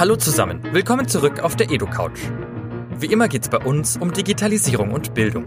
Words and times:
Hallo 0.00 0.16
zusammen, 0.16 0.62
willkommen 0.72 1.08
zurück 1.08 1.40
auf 1.40 1.56
der 1.56 1.70
EduCouch. 1.70 2.30
Wie 2.98 3.12
immer 3.12 3.28
geht 3.28 3.42
es 3.42 3.50
bei 3.50 3.58
uns 3.58 3.98
um 3.98 4.14
Digitalisierung 4.14 4.92
und 4.92 5.12
Bildung. 5.12 5.44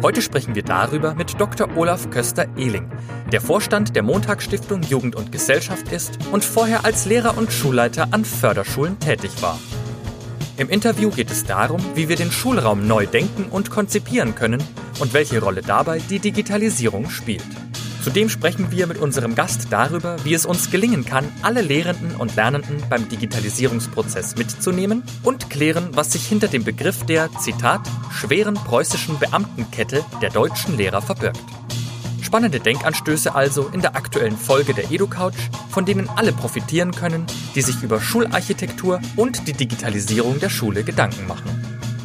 Heute 0.00 0.22
sprechen 0.22 0.54
wir 0.54 0.62
darüber 0.62 1.16
mit 1.16 1.40
Dr. 1.40 1.76
Olaf 1.76 2.08
Köster-Ehling, 2.08 2.88
der 3.32 3.40
Vorstand 3.40 3.96
der 3.96 4.04
Montagsstiftung 4.04 4.82
Jugend 4.84 5.16
und 5.16 5.32
Gesellschaft 5.32 5.90
ist 5.90 6.20
und 6.30 6.44
vorher 6.44 6.84
als 6.84 7.04
Lehrer 7.04 7.36
und 7.36 7.52
Schulleiter 7.52 8.06
an 8.12 8.24
Förderschulen 8.24 9.00
tätig 9.00 9.32
war. 9.42 9.58
Im 10.56 10.68
Interview 10.68 11.10
geht 11.10 11.32
es 11.32 11.44
darum, 11.44 11.84
wie 11.96 12.08
wir 12.08 12.14
den 12.14 12.30
Schulraum 12.30 12.86
neu 12.86 13.06
denken 13.06 13.46
und 13.50 13.70
konzipieren 13.70 14.36
können 14.36 14.62
und 15.00 15.14
welche 15.14 15.42
Rolle 15.42 15.62
dabei 15.62 15.98
die 15.98 16.20
Digitalisierung 16.20 17.10
spielt. 17.10 17.42
Zudem 18.02 18.30
sprechen 18.30 18.70
wir 18.70 18.86
mit 18.86 18.96
unserem 18.96 19.34
Gast 19.34 19.66
darüber, 19.70 20.16
wie 20.24 20.32
es 20.32 20.46
uns 20.46 20.70
gelingen 20.70 21.04
kann, 21.04 21.30
alle 21.42 21.60
Lehrenden 21.60 22.16
und 22.16 22.34
Lernenden 22.34 22.82
beim 22.88 23.08
Digitalisierungsprozess 23.08 24.36
mitzunehmen 24.36 25.02
und 25.22 25.50
klären, 25.50 25.90
was 25.92 26.12
sich 26.12 26.26
hinter 26.26 26.48
dem 26.48 26.64
Begriff 26.64 27.04
der, 27.04 27.28
Zitat, 27.38 27.82
schweren 28.10 28.54
preußischen 28.54 29.18
Beamtenkette 29.18 30.02
der 30.22 30.30
deutschen 30.30 30.78
Lehrer 30.78 31.02
verbirgt. 31.02 31.44
Spannende 32.22 32.60
Denkanstöße 32.60 33.34
also 33.34 33.68
in 33.68 33.82
der 33.82 33.96
aktuellen 33.96 34.36
Folge 34.36 34.72
der 34.72 34.90
EduCouch, 34.90 35.34
von 35.68 35.84
denen 35.84 36.08
alle 36.08 36.32
profitieren 36.32 36.92
können, 36.92 37.26
die 37.54 37.62
sich 37.62 37.82
über 37.82 38.00
Schularchitektur 38.00 39.00
und 39.16 39.46
die 39.46 39.52
Digitalisierung 39.52 40.40
der 40.40 40.48
Schule 40.48 40.84
Gedanken 40.84 41.26
machen. 41.26 41.50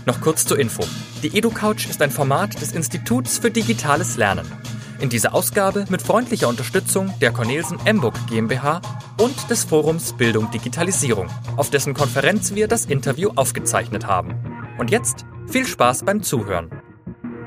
Noch 0.06 0.20
kurz 0.20 0.46
zur 0.46 0.60
Info. 0.60 0.84
Die 1.24 1.38
EduCouch 1.38 1.90
ist 1.90 2.02
ein 2.02 2.12
Format 2.12 2.60
des 2.60 2.74
Instituts 2.74 3.38
für 3.38 3.50
digitales 3.50 4.18
Lernen. 4.18 4.46
In 5.00 5.10
dieser 5.10 5.36
Ausgabe 5.36 5.86
mit 5.90 6.02
freundlicher 6.02 6.48
Unterstützung 6.48 7.14
der 7.20 7.32
Cornelsen 7.32 7.78
Emburg 7.86 8.16
GmbH 8.28 8.82
und 9.22 9.50
des 9.50 9.66
Forums 9.66 10.14
Bildung 10.14 10.50
Digitalisierung, 10.52 11.28
auf 11.58 11.70
dessen 11.70 11.94
Konferenz 11.94 12.56
wir 12.56 12.68
das 12.68 12.86
Interview 12.86 13.32
aufgezeichnet 13.36 14.08
haben. 14.08 14.36
Und 14.78 14.92
jetzt 14.92 15.26
viel 15.48 15.66
Spaß 15.66 16.04
beim 16.06 16.24
Zuhören. 16.24 16.70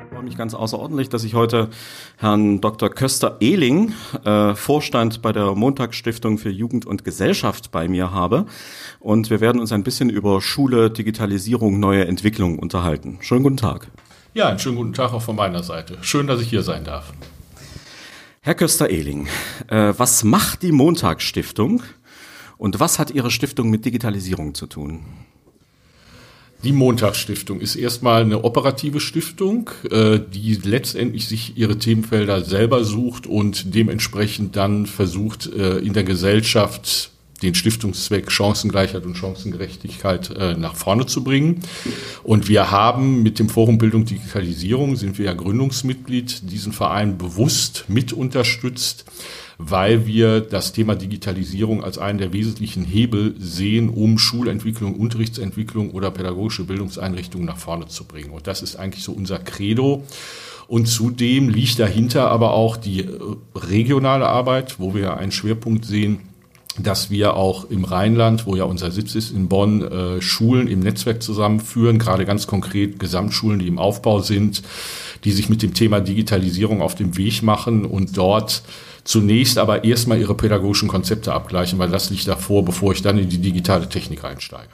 Ich 0.04 0.14
freue 0.14 0.22
mich 0.24 0.36
ganz 0.36 0.52
außerordentlich, 0.52 1.08
dass 1.08 1.24
ich 1.24 1.34
heute 1.34 1.70
Herrn 2.18 2.60
Dr. 2.60 2.90
Köster-Ehling, 2.90 3.94
äh, 4.24 4.54
Vorstand 4.54 5.22
bei 5.22 5.32
der 5.32 5.54
Montagsstiftung 5.54 6.36
für 6.36 6.50
Jugend 6.50 6.84
und 6.84 7.04
Gesellschaft 7.04 7.70
bei 7.70 7.88
mir 7.88 8.12
habe. 8.12 8.44
Und 9.00 9.30
wir 9.30 9.40
werden 9.40 9.60
uns 9.60 9.72
ein 9.72 9.84
bisschen 9.84 10.10
über 10.10 10.42
Schule, 10.42 10.90
Digitalisierung, 10.90 11.80
neue 11.80 12.06
Entwicklungen 12.06 12.58
unterhalten. 12.58 13.18
Schönen 13.20 13.42
guten 13.42 13.56
Tag. 13.56 13.88
Ja, 14.34 14.48
einen 14.48 14.58
schönen 14.58 14.76
guten 14.76 14.92
Tag 14.92 15.14
auch 15.14 15.22
von 15.22 15.36
meiner 15.36 15.62
Seite. 15.62 15.96
Schön, 16.02 16.26
dass 16.26 16.40
ich 16.42 16.50
hier 16.50 16.62
sein 16.62 16.84
darf. 16.84 17.12
Herr 18.48 18.54
Köster-Ehling, 18.54 19.28
äh, 19.66 19.92
was 19.98 20.24
macht 20.24 20.62
die 20.62 20.72
Montagsstiftung 20.72 21.82
und 22.56 22.80
was 22.80 22.98
hat 22.98 23.10
Ihre 23.10 23.30
Stiftung 23.30 23.68
mit 23.68 23.84
Digitalisierung 23.84 24.54
zu 24.54 24.66
tun? 24.66 25.00
Die 26.64 26.72
Montagsstiftung 26.72 27.60
ist 27.60 27.76
erstmal 27.76 28.22
eine 28.22 28.44
operative 28.44 29.00
Stiftung, 29.00 29.68
äh, 29.90 30.18
die 30.32 30.54
letztendlich 30.54 31.28
sich 31.28 31.58
ihre 31.58 31.78
Themenfelder 31.78 32.42
selber 32.42 32.84
sucht 32.84 33.26
und 33.26 33.74
dementsprechend 33.74 34.56
dann 34.56 34.86
versucht, 34.86 35.52
äh, 35.52 35.80
in 35.80 35.92
der 35.92 36.04
Gesellschaft 36.04 37.10
den 37.42 37.54
Stiftungszweck 37.54 38.30
Chancengleichheit 38.30 39.04
und 39.04 39.16
Chancengerechtigkeit 39.16 40.30
äh, 40.30 40.54
nach 40.54 40.74
vorne 40.74 41.06
zu 41.06 41.22
bringen. 41.22 41.60
Und 42.22 42.48
wir 42.48 42.70
haben 42.70 43.22
mit 43.22 43.38
dem 43.38 43.48
Forum 43.48 43.78
Bildung 43.78 44.04
Digitalisierung, 44.04 44.96
sind 44.96 45.18
wir 45.18 45.26
ja 45.26 45.34
Gründungsmitglied, 45.34 46.50
diesen 46.50 46.72
Verein 46.72 47.18
bewusst 47.18 47.84
mit 47.88 48.12
unterstützt, 48.12 49.04
weil 49.58 50.06
wir 50.06 50.40
das 50.40 50.72
Thema 50.72 50.94
Digitalisierung 50.94 51.82
als 51.82 51.98
einen 51.98 52.18
der 52.18 52.32
wesentlichen 52.32 52.84
Hebel 52.84 53.34
sehen, 53.38 53.88
um 53.88 54.18
Schulentwicklung, 54.18 54.94
Unterrichtsentwicklung 54.94 55.90
oder 55.90 56.10
pädagogische 56.10 56.64
Bildungseinrichtungen 56.64 57.46
nach 57.46 57.58
vorne 57.58 57.88
zu 57.88 58.04
bringen. 58.04 58.30
Und 58.30 58.46
das 58.46 58.62
ist 58.62 58.76
eigentlich 58.76 59.02
so 59.02 59.12
unser 59.12 59.38
Credo. 59.38 60.04
Und 60.68 60.86
zudem 60.86 61.48
liegt 61.48 61.78
dahinter 61.78 62.30
aber 62.30 62.52
auch 62.52 62.76
die 62.76 63.00
äh, 63.00 63.08
regionale 63.54 64.26
Arbeit, 64.26 64.78
wo 64.78 64.94
wir 64.94 65.16
einen 65.16 65.32
Schwerpunkt 65.32 65.84
sehen, 65.84 66.20
dass 66.78 67.10
wir 67.10 67.34
auch 67.34 67.70
im 67.70 67.84
Rheinland, 67.84 68.46
wo 68.46 68.54
ja 68.54 68.64
unser 68.64 68.90
Sitz 68.90 69.14
ist 69.14 69.32
in 69.32 69.48
Bonn, 69.48 69.82
äh, 69.82 70.20
Schulen 70.20 70.68
im 70.68 70.80
Netzwerk 70.80 71.22
zusammenführen, 71.22 71.98
gerade 71.98 72.24
ganz 72.24 72.46
konkret 72.46 72.98
Gesamtschulen, 72.98 73.58
die 73.58 73.66
im 73.66 73.78
Aufbau 73.78 74.20
sind, 74.20 74.62
die 75.24 75.32
sich 75.32 75.48
mit 75.48 75.62
dem 75.62 75.74
Thema 75.74 76.00
Digitalisierung 76.00 76.80
auf 76.82 76.94
den 76.94 77.16
Weg 77.16 77.42
machen 77.42 77.84
und 77.84 78.16
dort 78.16 78.62
zunächst 79.04 79.58
aber 79.58 79.84
erstmal 79.84 80.20
ihre 80.20 80.34
pädagogischen 80.34 80.88
Konzepte 80.88 81.32
abgleichen, 81.32 81.78
weil 81.78 81.88
das 81.88 82.10
liegt 82.10 82.28
davor, 82.28 82.64
bevor 82.64 82.92
ich 82.92 83.02
dann 83.02 83.18
in 83.18 83.28
die 83.28 83.38
digitale 83.38 83.88
Technik 83.88 84.24
einsteige. 84.24 84.68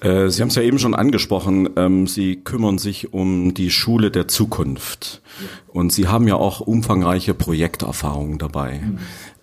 Äh, 0.00 0.28
Sie 0.28 0.42
haben 0.42 0.48
es 0.48 0.56
ja 0.56 0.62
eben 0.62 0.78
schon 0.78 0.94
angesprochen, 0.94 1.70
ähm, 1.76 2.06
Sie 2.06 2.36
kümmern 2.36 2.78
sich 2.78 3.12
um 3.12 3.54
die 3.54 3.70
Schule 3.70 4.10
der 4.10 4.28
Zukunft. 4.28 5.22
Und 5.68 5.92
Sie 5.92 6.08
haben 6.08 6.28
ja 6.28 6.36
auch 6.36 6.60
umfangreiche 6.60 7.34
Projekterfahrungen 7.34 8.38
dabei. 8.38 8.80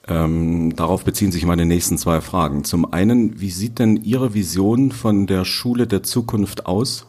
Ähm, 0.07 0.75
darauf 0.75 1.05
beziehen 1.05 1.31
sich 1.31 1.45
meine 1.45 1.65
nächsten 1.65 1.97
zwei 1.97 2.19
Fragen. 2.19 2.63
Zum 2.63 2.91
einen, 2.91 3.39
wie 3.39 3.51
sieht 3.51 3.79
denn 3.79 3.97
Ihre 3.97 4.33
Vision 4.33 4.91
von 4.91 5.27
der 5.27 5.45
Schule 5.45 5.87
der 5.87 6.03
Zukunft 6.03 6.65
aus? 6.65 7.05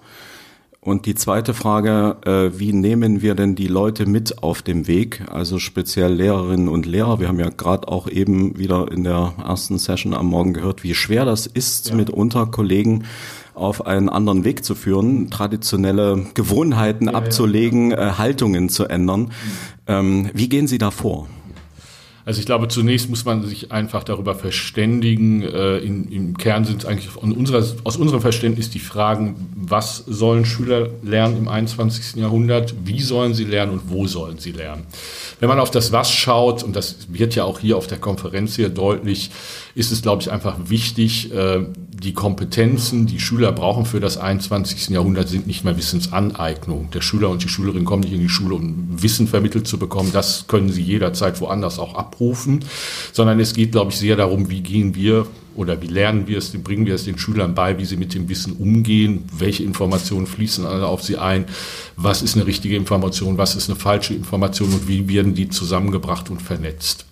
Und 0.84 1.06
die 1.06 1.14
zweite 1.14 1.54
Frage, 1.54 2.18
äh, 2.26 2.58
wie 2.58 2.74
nehmen 2.74 3.22
wir 3.22 3.34
denn 3.34 3.54
die 3.54 3.68
Leute 3.68 4.04
mit 4.04 4.42
auf 4.42 4.60
dem 4.60 4.86
Weg, 4.86 5.22
also 5.32 5.58
speziell 5.58 6.12
Lehrerinnen 6.12 6.68
und 6.68 6.84
Lehrer? 6.84 7.20
Wir 7.20 7.28
haben 7.28 7.40
ja 7.40 7.48
gerade 7.48 7.88
auch 7.88 8.06
eben 8.06 8.58
wieder 8.58 8.92
in 8.92 9.02
der 9.02 9.32
ersten 9.42 9.78
Session 9.78 10.12
am 10.12 10.26
Morgen 10.26 10.52
gehört, 10.52 10.84
wie 10.84 10.94
schwer 10.94 11.24
das 11.24 11.46
ist, 11.46 11.88
ja. 11.88 11.94
mitunter 11.94 12.44
Kollegen 12.44 13.04
auf 13.54 13.86
einen 13.86 14.10
anderen 14.10 14.44
Weg 14.44 14.62
zu 14.62 14.74
führen, 14.74 15.30
traditionelle 15.30 16.26
Gewohnheiten 16.34 17.06
ja, 17.06 17.14
abzulegen, 17.14 17.92
ja. 17.92 18.10
Äh, 18.10 18.12
Haltungen 18.18 18.68
zu 18.68 18.84
ändern. 18.84 19.20
Mhm. 19.22 19.30
Ähm, 19.86 20.30
wie 20.34 20.50
gehen 20.50 20.66
Sie 20.66 20.78
da 20.78 20.90
vor? 20.90 21.28
Also 22.26 22.40
ich 22.40 22.46
glaube, 22.46 22.68
zunächst 22.68 23.10
muss 23.10 23.26
man 23.26 23.44
sich 23.46 23.70
einfach 23.70 24.02
darüber 24.02 24.34
verständigen. 24.34 25.42
Äh, 25.42 25.78
in, 25.78 26.10
Im 26.10 26.38
Kern 26.38 26.64
sind 26.64 26.82
es 26.82 26.88
eigentlich 26.88 27.14
unserer, 27.16 27.62
aus 27.84 27.96
unserem 27.96 28.22
Verständnis 28.22 28.70
die 28.70 28.78
Fragen, 28.78 29.50
was 29.54 29.98
sollen 30.06 30.46
Schüler 30.46 30.88
lernen 31.02 31.36
im 31.36 31.48
21. 31.48 32.16
Jahrhundert, 32.16 32.74
wie 32.84 33.02
sollen 33.02 33.34
sie 33.34 33.44
lernen 33.44 33.72
und 33.72 33.90
wo 33.90 34.06
sollen 34.06 34.38
sie 34.38 34.52
lernen. 34.52 34.86
Wenn 35.38 35.50
man 35.50 35.60
auf 35.60 35.70
das 35.70 35.92
Was 35.92 36.10
schaut, 36.10 36.62
und 36.62 36.74
das 36.74 37.08
wird 37.08 37.34
ja 37.34 37.44
auch 37.44 37.58
hier 37.58 37.76
auf 37.76 37.86
der 37.86 37.98
Konferenz 37.98 38.56
hier 38.56 38.70
deutlich, 38.70 39.30
ist 39.74 39.92
es, 39.92 40.00
glaube 40.00 40.22
ich, 40.22 40.30
einfach 40.30 40.56
wichtig, 40.68 41.30
äh, 41.32 41.66
die 42.04 42.12
Kompetenzen, 42.12 43.06
die 43.06 43.18
Schüler 43.18 43.50
brauchen 43.50 43.86
für 43.86 43.98
das 43.98 44.18
21. 44.18 44.90
Jahrhundert, 44.90 45.28
sind 45.28 45.46
nicht 45.46 45.64
mehr 45.64 45.76
Wissensaneignung. 45.76 46.90
Der 46.92 47.00
Schüler 47.00 47.30
und 47.30 47.42
die 47.42 47.48
Schülerin 47.48 47.84
kommen 47.84 48.02
nicht 48.02 48.12
in 48.12 48.20
die 48.20 48.28
Schule, 48.28 48.56
um 48.56 49.02
Wissen 49.02 49.26
vermittelt 49.26 49.66
zu 49.66 49.78
bekommen. 49.78 50.10
Das 50.12 50.46
können 50.46 50.70
sie 50.70 50.82
jederzeit 50.82 51.40
woanders 51.40 51.78
auch 51.78 51.94
abrufen, 51.94 52.64
sondern 53.12 53.40
es 53.40 53.54
geht, 53.54 53.72
glaube 53.72 53.90
ich, 53.90 53.98
sehr 53.98 54.16
darum, 54.16 54.50
wie 54.50 54.60
gehen 54.60 54.94
wir 54.94 55.26
oder 55.56 55.80
wie 55.80 55.86
lernen 55.86 56.26
wir 56.26 56.38
es, 56.38 56.50
bringen 56.50 56.84
wir 56.84 56.94
es 56.94 57.04
den 57.04 57.18
Schülern 57.18 57.54
bei, 57.54 57.78
wie 57.78 57.84
sie 57.84 57.96
mit 57.96 58.12
dem 58.12 58.28
Wissen 58.28 58.52
umgehen, 58.54 59.24
welche 59.36 59.62
Informationen 59.62 60.26
fließen 60.26 60.66
auf 60.66 61.02
sie 61.02 61.16
ein, 61.16 61.46
was 61.96 62.22
ist 62.22 62.36
eine 62.36 62.46
richtige 62.46 62.76
Information, 62.76 63.38
was 63.38 63.56
ist 63.56 63.70
eine 63.70 63.78
falsche 63.78 64.14
Information 64.14 64.72
und 64.72 64.88
wie 64.88 65.08
werden 65.08 65.34
die 65.34 65.48
zusammengebracht 65.48 66.28
und 66.30 66.42
vernetzt. 66.42 67.06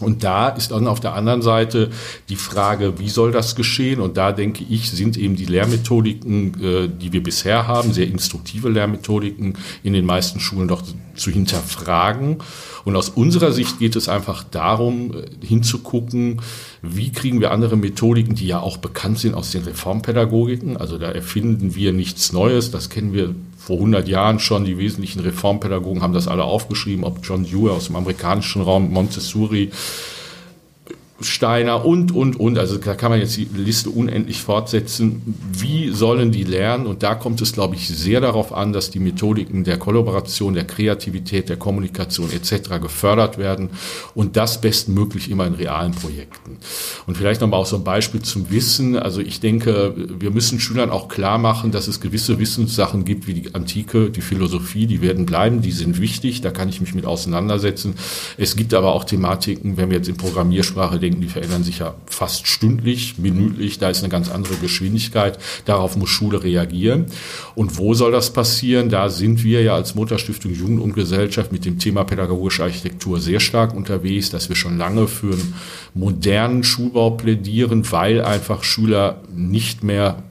Und 0.00 0.24
da 0.24 0.48
ist 0.48 0.70
dann 0.70 0.86
auf 0.86 1.00
der 1.00 1.14
anderen 1.14 1.42
Seite 1.42 1.90
die 2.28 2.36
Frage, 2.36 2.98
wie 2.98 3.08
soll 3.08 3.32
das 3.32 3.56
geschehen? 3.56 4.00
Und 4.00 4.16
da 4.16 4.32
denke 4.32 4.64
ich, 4.68 4.90
sind 4.90 5.16
eben 5.16 5.36
die 5.36 5.46
Lehrmethodiken, 5.46 6.62
äh, 6.62 6.88
die 6.88 7.12
wir 7.12 7.22
bisher 7.22 7.66
haben, 7.66 7.92
sehr 7.92 8.06
instruktive 8.06 8.68
Lehrmethodiken 8.68 9.56
in 9.82 9.92
den 9.92 10.06
meisten 10.06 10.40
Schulen 10.40 10.68
doch 10.68 10.82
zu 11.14 11.30
hinterfragen. 11.30 12.38
Und 12.86 12.94
aus 12.94 13.08
unserer 13.08 13.50
Sicht 13.50 13.80
geht 13.80 13.96
es 13.96 14.08
einfach 14.08 14.44
darum, 14.44 15.12
äh, 15.12 15.44
hinzugucken, 15.44 16.40
wie 16.82 17.10
kriegen 17.10 17.40
wir 17.40 17.50
andere 17.50 17.76
Methodiken, 17.76 18.36
die 18.36 18.46
ja 18.46 18.60
auch 18.60 18.76
bekannt 18.76 19.18
sind 19.18 19.34
aus 19.34 19.50
den 19.50 19.64
Reformpädagogiken. 19.64 20.76
Also 20.76 20.96
da 20.96 21.10
erfinden 21.10 21.74
wir 21.74 21.92
nichts 21.92 22.32
Neues. 22.32 22.70
Das 22.70 22.88
kennen 22.88 23.12
wir 23.12 23.34
vor 23.58 23.78
100 23.78 24.06
Jahren 24.06 24.38
schon. 24.38 24.64
Die 24.64 24.78
wesentlichen 24.78 25.18
Reformpädagogen 25.18 26.00
haben 26.00 26.14
das 26.14 26.28
alle 26.28 26.44
aufgeschrieben, 26.44 27.02
ob 27.02 27.18
John 27.24 27.44
Dewey 27.44 27.70
aus 27.70 27.86
dem 27.86 27.96
amerikanischen 27.96 28.62
Raum, 28.62 28.92
Montessori, 28.92 29.72
Steiner 31.20 31.84
und, 31.84 32.14
und, 32.14 32.38
und. 32.38 32.58
Also 32.58 32.76
da 32.76 32.94
kann 32.94 33.10
man 33.10 33.20
jetzt 33.20 33.36
die 33.36 33.48
Liste 33.54 33.88
unendlich 33.88 34.42
fortsetzen. 34.42 35.34
Wie 35.50 35.88
sollen 35.88 36.30
die 36.30 36.44
lernen? 36.44 36.86
Und 36.86 37.02
da 37.02 37.14
kommt 37.14 37.40
es, 37.40 37.54
glaube 37.54 37.74
ich, 37.74 37.88
sehr 37.88 38.20
darauf 38.20 38.52
an, 38.52 38.74
dass 38.74 38.90
die 38.90 38.98
Methodiken 38.98 39.64
der 39.64 39.78
Kollaboration, 39.78 40.52
der 40.52 40.64
Kreativität, 40.64 41.48
der 41.48 41.56
Kommunikation 41.56 42.30
etc. 42.30 42.80
gefördert 42.82 43.38
werden 43.38 43.70
und 44.14 44.36
das 44.36 44.60
bestmöglich 44.60 45.30
immer 45.30 45.46
in 45.46 45.54
realen 45.54 45.92
Projekten. 45.92 46.58
Und 47.06 47.16
vielleicht 47.16 47.40
nochmal 47.40 47.60
auch 47.60 47.66
so 47.66 47.76
ein 47.76 47.84
Beispiel 47.84 48.20
zum 48.20 48.50
Wissen. 48.50 48.96
Also 48.96 49.22
ich 49.22 49.40
denke, 49.40 49.94
wir 49.96 50.30
müssen 50.30 50.60
Schülern 50.60 50.90
auch 50.90 51.08
klar 51.08 51.38
machen, 51.38 51.72
dass 51.72 51.88
es 51.88 52.00
gewisse 52.00 52.38
Wissenssachen 52.38 53.06
gibt, 53.06 53.26
wie 53.26 53.34
die 53.34 53.54
Antike, 53.54 54.10
die 54.10 54.20
Philosophie, 54.20 54.86
die 54.86 55.00
werden 55.00 55.24
bleiben, 55.24 55.62
die 55.62 55.72
sind 55.72 55.98
wichtig, 55.98 56.42
da 56.42 56.50
kann 56.50 56.68
ich 56.68 56.82
mich 56.82 56.94
mit 56.94 57.06
auseinandersetzen. 57.06 57.94
Es 58.36 58.54
gibt 58.54 58.74
aber 58.74 58.92
auch 58.92 59.04
Thematiken, 59.04 59.78
wenn 59.78 59.88
wir 59.88 59.96
jetzt 59.96 60.08
in 60.08 60.18
Programmiersprache 60.18 61.05
die 61.10 61.28
verändern 61.28 61.62
sich 61.62 61.78
ja 61.78 61.94
fast 62.06 62.46
stündlich, 62.46 63.18
minütlich. 63.18 63.78
Da 63.78 63.90
ist 63.90 64.00
eine 64.00 64.08
ganz 64.08 64.30
andere 64.30 64.56
Geschwindigkeit. 64.56 65.38
Darauf 65.64 65.96
muss 65.96 66.10
Schule 66.10 66.42
reagieren. 66.42 67.06
Und 67.54 67.78
wo 67.78 67.94
soll 67.94 68.12
das 68.12 68.32
passieren? 68.32 68.88
Da 68.88 69.08
sind 69.08 69.44
wir 69.44 69.62
ja 69.62 69.74
als 69.74 69.94
Mutterstiftung 69.94 70.52
Jugend 70.52 70.80
und 70.80 70.94
Gesellschaft 70.94 71.52
mit 71.52 71.64
dem 71.64 71.78
Thema 71.78 72.04
pädagogische 72.04 72.64
Architektur 72.64 73.20
sehr 73.20 73.40
stark 73.40 73.74
unterwegs, 73.74 74.30
dass 74.30 74.48
wir 74.48 74.56
schon 74.56 74.78
lange 74.78 75.08
für 75.08 75.32
einen 75.32 75.54
modernen 75.94 76.64
Schulbau 76.64 77.10
plädieren, 77.10 77.90
weil 77.90 78.22
einfach 78.22 78.62
Schüler 78.62 79.22
nicht 79.34 79.82
mehr 79.82 80.22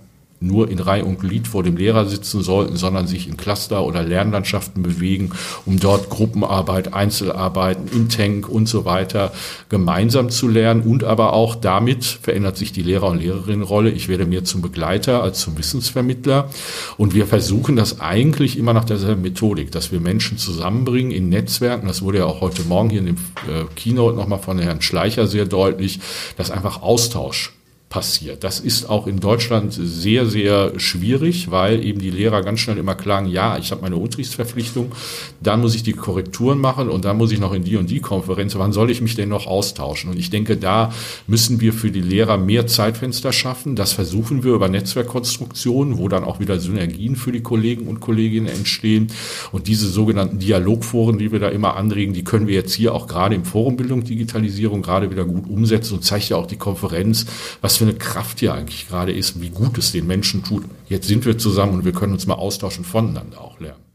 nur 0.46 0.70
in 0.70 0.80
Reihe 0.80 1.06
und 1.06 1.20
Glied 1.20 1.48
vor 1.48 1.64
dem 1.64 1.78
Lehrer 1.78 2.06
sitzen 2.06 2.42
sollten, 2.42 2.78
sondern 2.78 3.08
sich 3.08 3.28
in 3.28 3.38
Cluster 3.38 3.84
oder 3.84 4.04
Lernlandschaften 4.04 4.84
bewegen, 4.84 5.32
um 5.66 5.80
dort 5.80 6.10
Gruppenarbeit, 6.10 6.94
Einzelarbeiten 6.94 7.88
in 7.92 8.10
Tank 8.10 8.48
und 8.50 8.68
so 8.68 8.86
weiter 8.86 9.32
gemeinsam 9.70 10.30
zu 10.30 10.48
lernen 10.48 10.82
und 10.82 11.04
aber 11.04 11.34
auch 11.34 11.56
damit 11.56 12.06
verändert 12.06 12.58
sich 12.58 12.72
die 12.72 12.84
Lehrer- 12.84 13.10
und 13.10 13.20
Lehrerinnenrolle. 13.20 13.90
Ich 13.90 14.08
werde 14.08 14.26
mehr 14.26 14.44
zum 14.44 14.62
Begleiter 14.62 15.24
als 15.24 15.40
zum 15.40 15.58
Wissensvermittler 15.58 16.50
und 16.98 17.14
wir 17.14 17.26
versuchen 17.26 17.76
das 17.76 18.00
eigentlich 18.00 18.58
immer 18.58 18.74
nach 18.74 18.86
derselben 18.86 19.22
Methodik, 19.22 19.72
dass 19.72 19.92
wir 19.92 20.00
Menschen 20.00 20.38
zusammenbringen 20.38 21.12
in 21.12 21.30
Netzwerken. 21.30 21.88
Das 21.88 22.02
wurde 22.02 22.20
ja 22.20 22.26
auch 22.26 22.42
heute 22.42 22.64
Morgen 22.64 22.90
hier 22.90 23.00
in 23.00 23.08
dem 23.08 23.18
äh, 23.48 23.66
Keynote 23.76 24.16
nochmal 24.16 24.40
von 24.40 24.60
Herrn 24.60 24.82
Schleicher 24.82 25.28
sehr 25.28 25.46
deutlich, 25.46 26.00
dass 26.38 26.52
einfach 26.52 26.82
Austausch 26.82 27.55
passiert. 27.90 28.44
Das 28.44 28.60
ist 28.60 28.90
auch 28.90 29.08
in 29.08 29.20
Deutschland 29.20 29.74
sehr, 29.74 30.26
sehr 30.26 30.80
schwierig, 30.80 31.52
weil 31.52 31.84
eben 31.86 32.00
die 32.00 32.10
Lehrer 32.10 32.42
ganz 32.42 32.60
schnell 32.60 32.78
immer 32.78 32.96
klagen, 32.96 33.28
ja, 33.28 33.58
ich 33.58 33.72
habe 33.72 33.84
meine 33.84 33.96
Unterrichtsverpflichtung, 33.96 34.92
dann 35.40 35.62
muss 35.62 35.76
ich 35.76 35.84
die 35.84 35.94
Korrekturen 35.94 36.60
machen 36.60 36.90
und 36.90 37.06
dann 37.06 37.18
muss 37.18 37.32
ich 37.32 37.40
noch 37.40 37.54
in 37.54 37.64
die 37.64 37.78
und 37.78 37.90
die 37.90 38.02
Konferenz. 38.02 38.56
Wann 38.56 38.74
soll 38.74 38.92
ich 38.92 39.02
mich 39.02 39.16
denn 39.16 39.30
noch 39.30 39.48
austauschen? 39.48 40.12
Und 40.12 40.20
ich 40.20 40.30
denke, 40.30 40.58
da 40.58 40.92
müssen 41.28 41.62
wir 41.62 41.74
für 41.74 41.92
die 41.92 42.02
Lehrer 42.02 42.38
mehr 42.38 42.68
Zeitfenster 42.68 43.32
schaffen. 43.32 43.76
Das 43.76 43.94
versuchen 43.94 44.44
wir 44.44 44.54
über 44.54 44.68
Netzwerkkonstruktionen, 44.68 45.98
wo 45.98 46.10
dann 46.10 46.24
auch 46.24 46.40
wieder 46.40 46.60
Synergien 46.60 47.16
für 47.16 47.32
die 47.32 47.42
Kollegen 47.42 47.88
und 47.88 48.00
Kolleginnen 48.00 48.48
entstehen. 48.48 49.08
Und 49.52 49.68
diese 49.68 49.88
sogenannten 49.88 50.40
Dialogforen, 50.40 51.18
die 51.18 51.32
wir 51.32 51.40
da 51.40 51.50
immer 51.50 51.76
anregen, 51.76 52.14
die 52.14 52.24
können 52.24 52.48
wir 52.48 52.56
jetzt 52.56 52.74
hier 52.74 52.94
auch 52.94 53.08
gerade 53.08 53.36
im 53.36 53.46
Forum 53.46 53.78
Bildung 53.78 54.04
Digitalisierung 54.04 54.82
gerade 54.82 55.12
wieder 55.12 55.24
gut 55.24 55.50
umsetzen 55.50 55.96
und 55.96 56.04
zeigt 56.04 56.30
ja 56.30 56.38
auch 56.38 56.48
die 56.48 56.58
Konferenz, 56.58 57.26
was 57.62 57.75
für 57.78 57.86
eine 57.86 57.96
Kraft 57.96 58.40
hier 58.40 58.54
eigentlich 58.54 58.88
gerade 58.88 59.12
ist, 59.12 59.42
wie 59.42 59.50
gut 59.50 59.78
es 59.78 59.92
den 59.92 60.08
Menschen 60.08 60.44
tut. 60.44 60.64
Jetzt 60.88 61.08
sind 61.08 61.26
wir 61.26 61.38
zusammen 61.38 61.74
und 61.74 61.86
wir 61.86 61.94
können 61.94 62.14
uns 62.14 62.28
mal 62.28 62.36
austauschen, 62.36 62.84
voneinander 62.84 63.42
auch 63.42 63.60
lernen. 63.60 63.86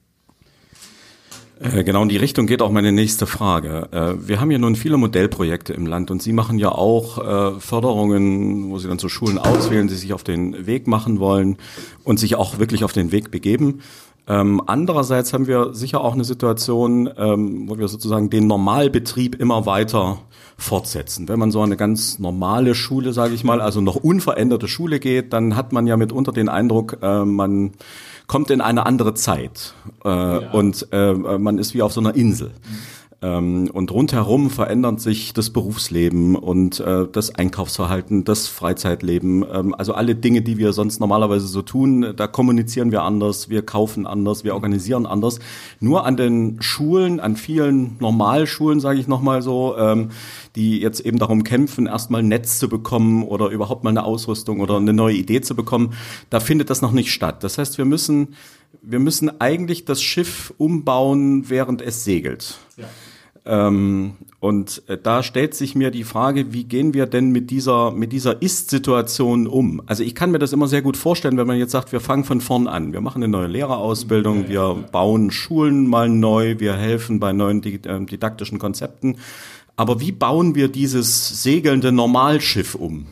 Äh, 1.61 1.85
genau 1.85 2.03
in 2.03 2.09
die 2.09 2.17
Richtung 2.17 2.47
geht 2.47 2.63
auch 2.63 2.71
meine 2.71 2.91
nächste 2.91 3.27
Frage. 3.27 3.89
Äh, 3.93 4.27
wir 4.27 4.41
haben 4.41 4.51
ja 4.51 4.57
nun 4.57 4.77
viele 4.77 4.97
Modellprojekte 4.97 5.75
im 5.75 5.87
Land 5.87 6.11
und 6.11 6.23
Sie 6.23 6.33
machen 6.33 6.59
ja 6.59 6.73
auch 6.73 7.19
äh, 7.19 7.61
Förderungen, 7.61 8.71
wo 8.71 8.79
Sie 8.79 8.89
dann 8.89 8.99
zu 8.99 9.11
Schulen 9.11 9.37
auswählen, 9.37 9.87
die 9.87 9.95
sich 9.95 10.15
auf 10.15 10.25
den 10.25 10.67
Weg 10.67 10.87
machen 10.87 11.21
wollen 11.21 11.59
und 12.03 12.19
sich 12.19 12.37
auch 12.37 12.59
wirklich 12.59 12.83
auf 12.83 12.95
den 12.95 13.13
Weg 13.13 13.31
begeben. 13.31 13.81
Ähm, 14.29 14.63
andererseits 14.67 15.33
haben 15.33 15.47
wir 15.47 15.75
sicher 15.75 16.01
auch 16.03 16.15
eine 16.15 16.25
Situation, 16.25 17.11
ähm, 17.17 17.69
wo 17.69 17.79
wir 17.79 17.89
sozusagen 17.89 18.31
den 18.31 18.47
Normalbetrieb 18.47 19.41
immer 19.41 19.67
weiter 19.67 20.19
fortsetzen. 20.57 21.29
Wenn 21.29 21.39
man 21.39 21.51
so 21.51 21.63
eine 21.63 21.77
ganz 21.77 22.19
normale 22.19 22.75
Schule, 22.75 23.13
sage 23.13 23.35
ich 23.35 23.45
mal, 23.45 23.61
also 23.61 23.81
noch 23.81 23.97
unveränderte 23.97 24.69
Schule 24.69 25.01
geht, 25.01 25.33
dann 25.33 25.57
hat 25.57 25.73
man 25.73 25.87
ja 25.87 25.97
mitunter 25.97 26.33
den 26.33 26.49
Eindruck, 26.49 26.99
äh, 27.03 27.25
man 27.25 27.73
kommt 28.27 28.51
in 28.51 28.61
eine 28.61 28.87
andere 28.87 29.15
Zeit 29.15 29.75
äh, 30.05 30.09
ja. 30.09 30.51
und 30.53 30.87
äh, 30.93 31.15
man 31.15 31.59
ist 31.59 31.75
wie 31.75 31.83
auf 31.83 31.93
so 31.93 32.01
einer 32.01 32.15
Insel. 32.15 32.49
Mhm. 32.49 33.00
Ähm, 33.23 33.69
und 33.71 33.91
rundherum 33.91 34.49
verändert 34.49 35.01
sich 35.01 35.35
das 35.35 35.51
Berufsleben 35.51 36.37
und 36.37 36.81
äh, 36.81 37.07
das 37.07 37.35
Einkaufsverhalten, 37.35 38.25
das 38.25 38.49
Freizeitleben. 38.49 39.45
Ähm, 39.53 39.75
also 39.75 39.93
alle 39.93 40.15
Dinge, 40.15 40.41
die 40.41 40.57
wir 40.57 40.73
sonst 40.73 41.01
normalerweise 41.01 41.47
so 41.47 41.61
tun, 41.61 42.15
da 42.17 42.27
kommunizieren 42.27 42.93
wir 42.93 43.03
anders, 43.03 43.51
wir 43.51 43.61
kaufen 43.61 44.07
anders, 44.07 44.43
wir 44.43 44.55
organisieren 44.55 45.05
anders. 45.05 45.39
Nur 45.81 46.07
an 46.07 46.17
den 46.17 46.63
Schulen, 46.63 47.21
an 47.21 47.37
vielen 47.37 47.99
Normalschulen, 48.01 48.81
sage 48.81 48.99
ich 48.99 49.07
nochmal 49.07 49.43
so, 49.43 49.77
ähm, 49.77 50.13
die 50.57 50.81
jetzt 50.81 51.01
eben 51.01 51.19
darum 51.19 51.45
kämpfen, 51.45 51.87
erstmal 51.87 52.23
ein 52.23 52.29
Netz 52.29 52.59
zu 52.59 52.71
bekommen 52.71 53.25
oder 53.25 53.49
überhaupt 53.49 53.85
mal 53.85 53.91
eine 53.91 54.05
Ausrüstung 54.05 54.61
oder 54.61 54.79
eine 54.79 54.95
neue 54.95 55.17
Idee 55.17 55.43
zu 55.43 55.55
bekommen, 55.55 55.93
da 56.31 56.41
findet 56.41 56.71
das 56.71 56.81
noch 56.81 56.93
nicht 56.93 57.13
statt. 57.13 57.45
Das 57.45 57.59
heißt, 57.59 57.77
wir 57.77 57.85
müssen 57.85 58.35
wir 58.83 58.99
müssen 58.99 59.41
eigentlich 59.41 59.85
das 59.85 60.01
Schiff 60.01 60.55
umbauen, 60.57 61.51
während 61.51 61.83
es 61.83 62.05
segelt. 62.05 62.57
Ja. 62.79 62.89
Ähm, 63.47 64.13
und 64.39 64.83
äh, 64.87 64.99
da 65.03 65.23
stellt 65.23 65.55
sich 65.55 65.75
mir 65.75 65.91
die 65.91 66.05
Frage, 66.05 66.53
wie 66.53 66.65
gehen 66.65 66.95
wir 66.95 67.07
denn 67.07 67.31
mit 67.31 67.51
dieser, 67.51 67.91
mit 67.91 68.13
dieser 68.13 68.41
Ist-Situation 68.43 69.47
um? 69.47 69.83
Also 69.87 70.03
ich 70.03 70.15
kann 70.15 70.31
mir 70.31 70.39
das 70.39 70.53
immer 70.53 70.69
sehr 70.69 70.83
gut 70.83 70.97
vorstellen, 70.97 71.37
wenn 71.37 71.47
man 71.47 71.59
jetzt 71.59 71.73
sagt, 71.73 71.93
wir 71.93 72.01
fangen 72.01 72.25
von 72.25 72.41
vorn 72.41 72.67
an. 72.67 72.93
Wir 72.93 73.01
machen 73.01 73.23
eine 73.23 73.31
neue 73.31 73.49
Lehrerausbildung, 73.49 74.49
wir 74.49 74.85
bauen 74.93 75.31
Schulen 75.31 75.87
mal 75.87 76.09
neu, 76.09 76.57
wir 76.59 76.75
helfen 76.75 77.21
bei 77.21 77.33
neuen 77.33 77.63
äh, 77.63 78.05
didaktischen 78.07 78.59
Konzepten. 78.59 79.17
Aber 79.77 80.01
wie 80.01 80.13
bauen 80.13 80.55
wir 80.55 80.69
dieses 80.69 81.43
segelnde 81.43 81.93
Normalschiff 81.93 82.75
um? 82.75 83.07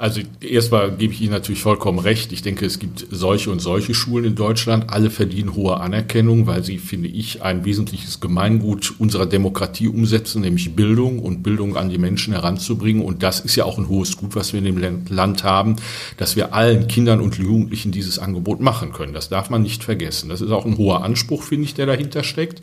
Also 0.00 0.22
erstmal 0.40 0.96
gebe 0.96 1.12
ich 1.12 1.20
Ihnen 1.20 1.32
natürlich 1.32 1.60
vollkommen 1.60 1.98
recht. 1.98 2.32
Ich 2.32 2.40
denke, 2.40 2.64
es 2.64 2.78
gibt 2.78 3.06
solche 3.10 3.50
und 3.50 3.58
solche 3.58 3.92
Schulen 3.92 4.24
in 4.24 4.34
Deutschland. 4.34 4.88
Alle 4.88 5.10
verdienen 5.10 5.54
hohe 5.54 5.78
Anerkennung, 5.78 6.46
weil 6.46 6.64
sie, 6.64 6.78
finde 6.78 7.08
ich, 7.08 7.42
ein 7.42 7.66
wesentliches 7.66 8.18
Gemeingut 8.18 8.94
unserer 8.98 9.26
Demokratie 9.26 9.88
umsetzen, 9.88 10.40
nämlich 10.40 10.74
Bildung 10.74 11.18
und 11.18 11.42
Bildung 11.42 11.76
an 11.76 11.90
die 11.90 11.98
Menschen 11.98 12.32
heranzubringen. 12.32 13.04
Und 13.04 13.22
das 13.22 13.40
ist 13.40 13.56
ja 13.56 13.66
auch 13.66 13.76
ein 13.76 13.90
hohes 13.90 14.16
Gut, 14.16 14.36
was 14.36 14.54
wir 14.54 14.64
in 14.64 14.74
dem 14.74 15.04
Land 15.10 15.44
haben, 15.44 15.76
dass 16.16 16.34
wir 16.34 16.54
allen 16.54 16.88
Kindern 16.88 17.20
und 17.20 17.36
Jugendlichen 17.36 17.92
dieses 17.92 18.18
Angebot 18.18 18.62
machen 18.62 18.94
können. 18.94 19.12
Das 19.12 19.28
darf 19.28 19.50
man 19.50 19.60
nicht 19.60 19.84
vergessen. 19.84 20.30
Das 20.30 20.40
ist 20.40 20.50
auch 20.50 20.64
ein 20.64 20.78
hoher 20.78 21.04
Anspruch, 21.04 21.42
finde 21.42 21.66
ich, 21.66 21.74
der 21.74 21.84
dahinter 21.84 22.22
steckt. 22.22 22.62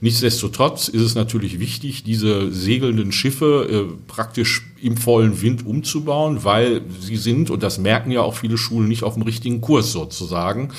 Nichtsdestotrotz 0.00 0.86
ist 0.86 1.02
es 1.02 1.16
natürlich 1.16 1.58
wichtig, 1.58 2.04
diese 2.04 2.52
segelnden 2.52 3.10
Schiffe 3.10 3.88
äh, 3.90 3.92
praktisch 4.06 4.62
im 4.80 4.96
vollen 4.96 5.40
Wind 5.42 5.66
umzubauen, 5.66 6.44
weil 6.44 6.82
sie 7.00 7.16
sind, 7.16 7.50
und 7.50 7.62
das 7.62 7.78
merken 7.78 8.10
ja 8.10 8.22
auch 8.22 8.34
viele 8.34 8.58
Schulen, 8.58 8.88
nicht 8.88 9.02
auf 9.02 9.14
dem 9.14 9.22
richtigen 9.22 9.60
Kurs 9.60 9.92
sozusagen. 9.92 10.70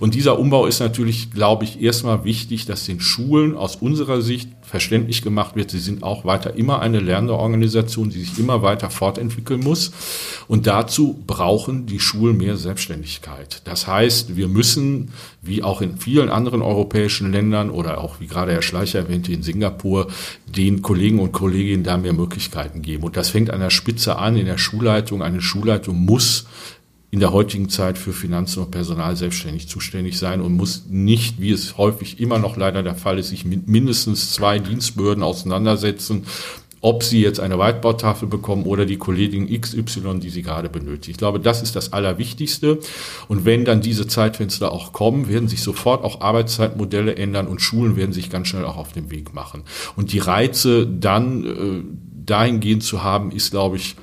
Und 0.00 0.14
dieser 0.14 0.38
Umbau 0.38 0.66
ist 0.66 0.80
natürlich, 0.80 1.30
glaube 1.30 1.64
ich, 1.64 1.80
erstmal 1.80 2.24
wichtig, 2.24 2.66
dass 2.66 2.84
den 2.84 3.00
Schulen 3.00 3.56
aus 3.56 3.76
unserer 3.76 4.22
Sicht 4.22 4.48
verständlich 4.64 5.22
gemacht 5.22 5.56
wird, 5.56 5.70
sie 5.70 5.78
sind 5.78 6.02
auch 6.02 6.24
weiter 6.24 6.54
immer 6.54 6.80
eine 6.80 7.00
lernende 7.00 7.34
Organisation, 7.34 8.10
die 8.10 8.20
sich 8.20 8.38
immer 8.38 8.62
weiter 8.62 8.90
fortentwickeln 8.90 9.60
muss. 9.60 9.92
Und 10.48 10.66
dazu 10.66 11.22
brauchen 11.26 11.86
die 11.86 12.00
Schulen 12.00 12.38
mehr 12.38 12.56
Selbstständigkeit. 12.56 13.62
Das 13.64 13.86
heißt, 13.86 14.36
wir 14.36 14.48
müssen, 14.48 15.10
wie 15.42 15.62
auch 15.62 15.80
in 15.80 15.98
vielen 15.98 16.28
anderen 16.28 16.62
europäischen 16.62 17.30
Ländern 17.30 17.70
oder 17.70 17.98
auch, 17.98 18.20
wie 18.20 18.26
gerade 18.26 18.52
Herr 18.52 18.62
Schleicher 18.62 19.00
erwähnte, 19.00 19.32
in 19.32 19.42
Singapur, 19.42 20.08
den 20.46 20.82
Kollegen 20.82 21.18
und 21.20 21.32
Kolleginnen 21.32 21.84
da 21.84 21.96
mehr 21.96 22.12
Möglichkeiten 22.12 22.82
geben. 22.82 23.04
Und 23.04 23.16
das 23.16 23.30
fängt 23.30 23.50
an 23.50 23.60
der 23.60 23.70
Spitze 23.70 24.16
an, 24.16 24.36
in 24.36 24.46
der 24.46 24.58
Schulleitung. 24.58 25.22
Eine 25.22 25.42
Schulleitung 25.42 25.96
muss 25.96 26.46
in 27.14 27.20
der 27.20 27.32
heutigen 27.32 27.68
Zeit 27.68 27.96
für 27.96 28.12
Finanzen 28.12 28.64
und 28.64 28.72
Personal 28.72 29.14
selbstständig 29.14 29.68
zuständig 29.68 30.18
sein 30.18 30.40
und 30.40 30.56
muss 30.56 30.86
nicht, 30.88 31.40
wie 31.40 31.52
es 31.52 31.78
häufig 31.78 32.18
immer 32.18 32.40
noch 32.40 32.56
leider 32.56 32.82
der 32.82 32.96
Fall 32.96 33.20
ist, 33.20 33.28
sich 33.28 33.44
mit 33.44 33.68
mindestens 33.68 34.32
zwei 34.32 34.58
Dienstbehörden 34.58 35.22
auseinandersetzen, 35.22 36.24
ob 36.80 37.04
sie 37.04 37.22
jetzt 37.22 37.38
eine 37.38 37.56
Whiteboard-Tafel 37.56 38.26
bekommen 38.26 38.64
oder 38.64 38.84
die 38.84 38.96
Kollegin 38.96 39.48
XY, 39.48 40.18
die 40.18 40.28
sie 40.28 40.42
gerade 40.42 40.68
benötigt. 40.68 41.10
Ich 41.10 41.16
glaube, 41.16 41.38
das 41.38 41.62
ist 41.62 41.76
das 41.76 41.92
Allerwichtigste. 41.92 42.80
Und 43.28 43.44
wenn 43.44 43.64
dann 43.64 43.80
diese 43.80 44.08
Zeitfenster 44.08 44.72
auch 44.72 44.92
kommen, 44.92 45.28
werden 45.28 45.46
sich 45.46 45.62
sofort 45.62 46.02
auch 46.02 46.20
Arbeitszeitmodelle 46.20 47.14
ändern 47.14 47.46
und 47.46 47.60
Schulen 47.60 47.94
werden 47.94 48.12
sich 48.12 48.28
ganz 48.28 48.48
schnell 48.48 48.64
auch 48.64 48.76
auf 48.76 48.90
den 48.90 49.12
Weg 49.12 49.34
machen. 49.34 49.62
Und 49.94 50.12
die 50.12 50.18
Reize 50.18 50.84
dann 50.84 51.44
äh, 51.44 51.84
dahingehend 52.26 52.82
zu 52.82 53.04
haben, 53.04 53.30
ist, 53.30 53.52
glaube 53.52 53.76
ich, 53.76 53.94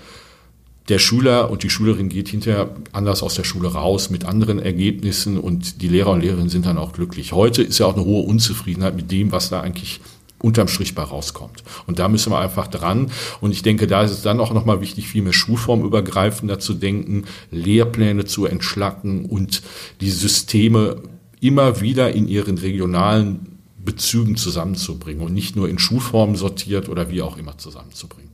der 0.92 1.00
Schüler 1.00 1.50
und 1.50 1.64
die 1.64 1.70
Schülerin 1.70 2.10
geht 2.10 2.28
hinterher 2.28 2.70
anders 2.92 3.24
aus 3.24 3.36
der 3.36 3.46
Schule 3.46 3.70
raus 3.70 4.10
mit 4.10 4.26
anderen 4.26 4.60
Ergebnissen 4.60 5.40
und 5.40 5.82
die 5.82 5.88
Lehrer 5.88 6.12
und 6.12 6.20
Lehrerinnen 6.20 6.50
sind 6.50 6.66
dann 6.66 6.78
auch 6.78 6.92
glücklich. 6.92 7.32
Heute 7.32 7.64
ist 7.64 7.80
ja 7.80 7.86
auch 7.86 7.96
eine 7.96 8.04
hohe 8.04 8.24
Unzufriedenheit 8.24 8.98
mit 8.98 9.10
dem, 9.10 9.32
was 9.32 9.50
da 9.50 9.62
eigentlich 9.62 10.02
unterm 10.40 10.68
Strich 10.68 10.94
bei 10.94 11.04
rauskommt. 11.04 11.64
Und 11.88 12.00
da 12.00 12.10
müssen 12.10 12.34
wir 12.34 12.40
einfach 12.40 12.68
dran. 12.68 13.10
Und 13.40 13.52
ich 13.52 13.62
denke, 13.62 13.88
da 13.88 14.04
ist 14.04 14.12
es 14.12 14.22
dann 14.22 14.42
auch 14.42 14.52
nochmal 14.52 14.82
wichtig, 14.82 15.08
viel 15.08 15.22
mehr 15.22 15.32
schulformübergreifender 15.32 16.60
zu 16.60 16.74
denken, 16.74 17.24
Lehrpläne 17.52 18.26
zu 18.26 18.46
entschlacken 18.46 19.24
und 19.24 19.62
die 20.02 20.12
Systeme 20.12 20.98
immer 21.40 21.80
wieder 21.80 22.12
in 22.12 22.28
ihren 22.28 22.58
regionalen 22.58 23.60
Bezügen 23.78 24.36
zusammenzubringen 24.36 25.24
und 25.26 25.34
nicht 25.34 25.56
nur 25.56 25.70
in 25.70 25.80
Schulformen 25.80 26.36
sortiert 26.36 26.90
oder 26.90 27.10
wie 27.10 27.22
auch 27.22 27.38
immer 27.38 27.58
zusammenzubringen. 27.58 28.31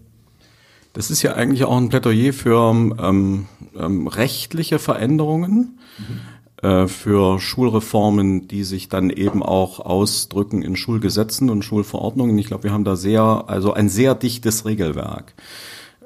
Das 0.97 1.11
ist 1.11 1.21
ja 1.21 1.35
eigentlich 1.35 1.63
auch 1.63 1.77
ein 1.77 1.89
Plädoyer 1.89 2.33
für 2.33 2.71
ähm, 2.71 3.45
ähm, 3.77 4.07
rechtliche 4.07 4.79
Veränderungen. 4.79 5.77
Mhm. 5.99 6.67
äh, 6.67 6.87
für 6.87 7.39
Schulreformen, 7.39 8.47
die 8.47 8.63
sich 8.63 8.89
dann 8.89 9.11
eben 9.11 9.43
auch 9.43 9.79
ausdrücken 9.79 10.63
in 10.63 10.75
Schulgesetzen 10.75 11.51
und 11.51 11.61
Schulverordnungen. 11.63 12.35
Ich 12.39 12.47
glaube, 12.47 12.63
wir 12.63 12.71
haben 12.71 12.83
da 12.83 12.95
sehr, 12.95 13.43
also 13.45 13.73
ein 13.73 13.89
sehr 13.89 14.15
dichtes 14.15 14.65
Regelwerk. 14.65 15.35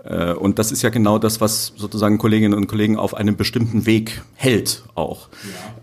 Äh, 0.03 0.33
und 0.33 0.59
das 0.59 0.73
ist 0.73 0.81
ja 0.81 0.89
genau 0.89 1.19
das, 1.19 1.39
was 1.39 1.71
sozusagen 1.77 2.17
Kolleginnen 2.17 2.53
und 2.53 2.67
Kollegen 2.67 2.97
auf 2.97 3.13
einem 3.13 3.37
bestimmten 3.37 3.85
Weg 3.85 4.23
hält 4.35 4.83
auch. 4.95 5.29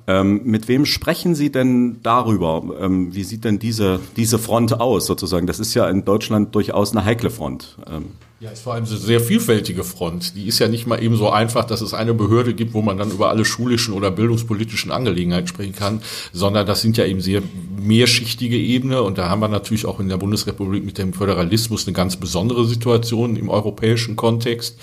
Ja. 0.07 0.21
Ähm, 0.21 0.43
mit 0.45 0.69
wem 0.69 0.85
sprechen 0.85 1.35
Sie 1.35 1.51
denn 1.51 2.03
darüber? 2.03 2.63
Ähm, 2.79 3.15
wie 3.15 3.25
sieht 3.25 3.45
denn 3.45 3.59
diese, 3.59 4.01
diese 4.19 4.39
Front 4.39 4.79
aus 4.79 5.07
sozusagen? 5.07 5.47
Das 5.47 5.61
ist 5.61 5.73
ja 5.73 5.89
in 5.89 6.05
Deutschland 6.05 6.55
durchaus 6.55 6.93
eine 6.93 7.07
heikle 7.07 7.31
Front. 7.31 7.79
Ähm. 7.91 8.05
Ja, 8.41 8.53
ist 8.53 8.63
vor 8.63 8.75
allem 8.75 8.85
eine 8.85 8.97
sehr 8.97 9.21
vielfältige 9.21 9.83
Front. 9.83 10.37
Die 10.37 10.47
ist 10.47 10.61
ja 10.61 10.69
nicht 10.69 10.87
mal 10.87 11.03
eben 11.03 11.17
so 11.17 11.29
einfach, 11.29 11.65
dass 11.65 11.81
es 11.81 11.93
eine 11.93 12.15
Behörde 12.15 12.55
gibt, 12.55 12.73
wo 12.73 12.83
man 12.83 12.97
dann 12.97 13.11
über 13.11 13.31
alle 13.31 13.45
schulischen 13.45 13.95
oder 13.95 14.13
bildungspolitischen 14.13 14.93
Angelegenheiten 14.93 15.49
sprechen 15.49 15.75
kann, 15.75 16.03
sondern 16.33 16.65
das 16.65 16.81
sind 16.81 16.97
ja 16.97 17.05
eben 17.05 17.21
sehr 17.21 17.43
mehrschichtige 17.77 18.57
Ebene 18.57 19.03
und 19.03 19.19
da 19.19 19.29
haben 19.29 19.41
wir 19.41 19.49
natürlich 19.49 19.87
auch 19.87 19.99
in 19.99 20.09
der 20.09 20.19
Bundesrepublik 20.19 20.85
mit 20.85 20.99
dem 20.99 21.15
Föderalismus 21.15 21.89
eine 21.89 21.95
ganz 21.95 22.15
besondere 22.15 22.65
Situation 22.65 23.35
im 23.35 23.49
europäischen 23.49 24.15
Kontext. 24.15 24.79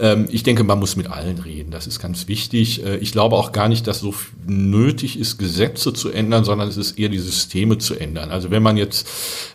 Ähm, 0.00 0.26
ich 0.30 0.42
denke, 0.42 0.64
man 0.64 0.80
muss 0.80 0.96
mit 0.96 1.08
allen 1.08 1.38
reden. 1.38 1.70
Das 1.70 1.86
ist 1.86 2.00
ganz 2.00 2.26
wichtig. 2.26 2.84
Äh, 2.84 2.96
ich 2.96 3.12
glaube 3.12 3.36
auch 3.36 3.52
gar 3.52 3.68
nicht, 3.68 3.86
dass 3.86 4.00
so 4.00 4.12
nötig 4.44 5.18
ist, 5.18 5.38
Gesetze 5.38 5.92
zu 5.92 6.10
ändern, 6.10 6.44
sondern 6.44 6.68
es 6.68 6.76
ist 6.76 6.98
eher 6.98 7.08
die 7.08 7.18
Systeme 7.18 7.78
zu 7.78 7.94
ändern. 7.94 8.30
Also 8.30 8.50
wenn 8.50 8.62
man 8.62 8.76
jetzt 8.76 9.08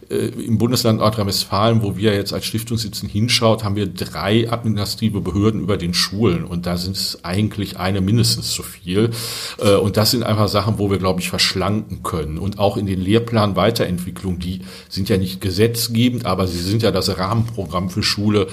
äh, 0.09 0.27
im 0.27 0.57
Bundesland 0.57 0.99
Nordrhein-Westfalen, 0.99 1.81
wo 1.81 1.97
wir 1.97 2.13
jetzt 2.13 2.33
als 2.33 2.45
Stiftung 2.45 2.77
sitzen, 2.77 3.09
hinschaut, 3.09 3.32
haben 3.41 3.75
wir 3.75 3.87
drei 3.87 4.49
administrative 4.51 5.21
Behörden 5.21 5.61
über 5.61 5.77
den 5.77 5.93
Schulen 5.93 6.43
und 6.45 6.65
da 6.65 6.77
sind 6.77 6.95
es 6.95 7.23
eigentlich 7.23 7.77
eine 7.77 8.01
mindestens 8.01 8.51
zu 8.51 8.63
viel. 8.63 9.11
Äh, 9.59 9.75
und 9.75 9.97
das 9.97 10.11
sind 10.11 10.23
einfach 10.23 10.47
Sachen, 10.47 10.79
wo 10.79 10.89
wir, 10.89 10.97
glaube 10.97 11.21
ich, 11.21 11.29
verschlanken 11.29 12.03
können. 12.03 12.37
Und 12.37 12.59
auch 12.59 12.77
in 12.77 12.85
den 12.85 13.01
Lehrplan 13.01 13.55
Weiterentwicklung, 13.55 14.39
die 14.39 14.61
sind 14.89 15.09
ja 15.09 15.17
nicht 15.17 15.41
gesetzgebend, 15.41 16.25
aber 16.25 16.47
sie 16.47 16.59
sind 16.59 16.83
ja 16.83 16.91
das 16.91 17.17
Rahmenprogramm 17.17 17.89
für 17.89 18.03
Schule. 18.03 18.47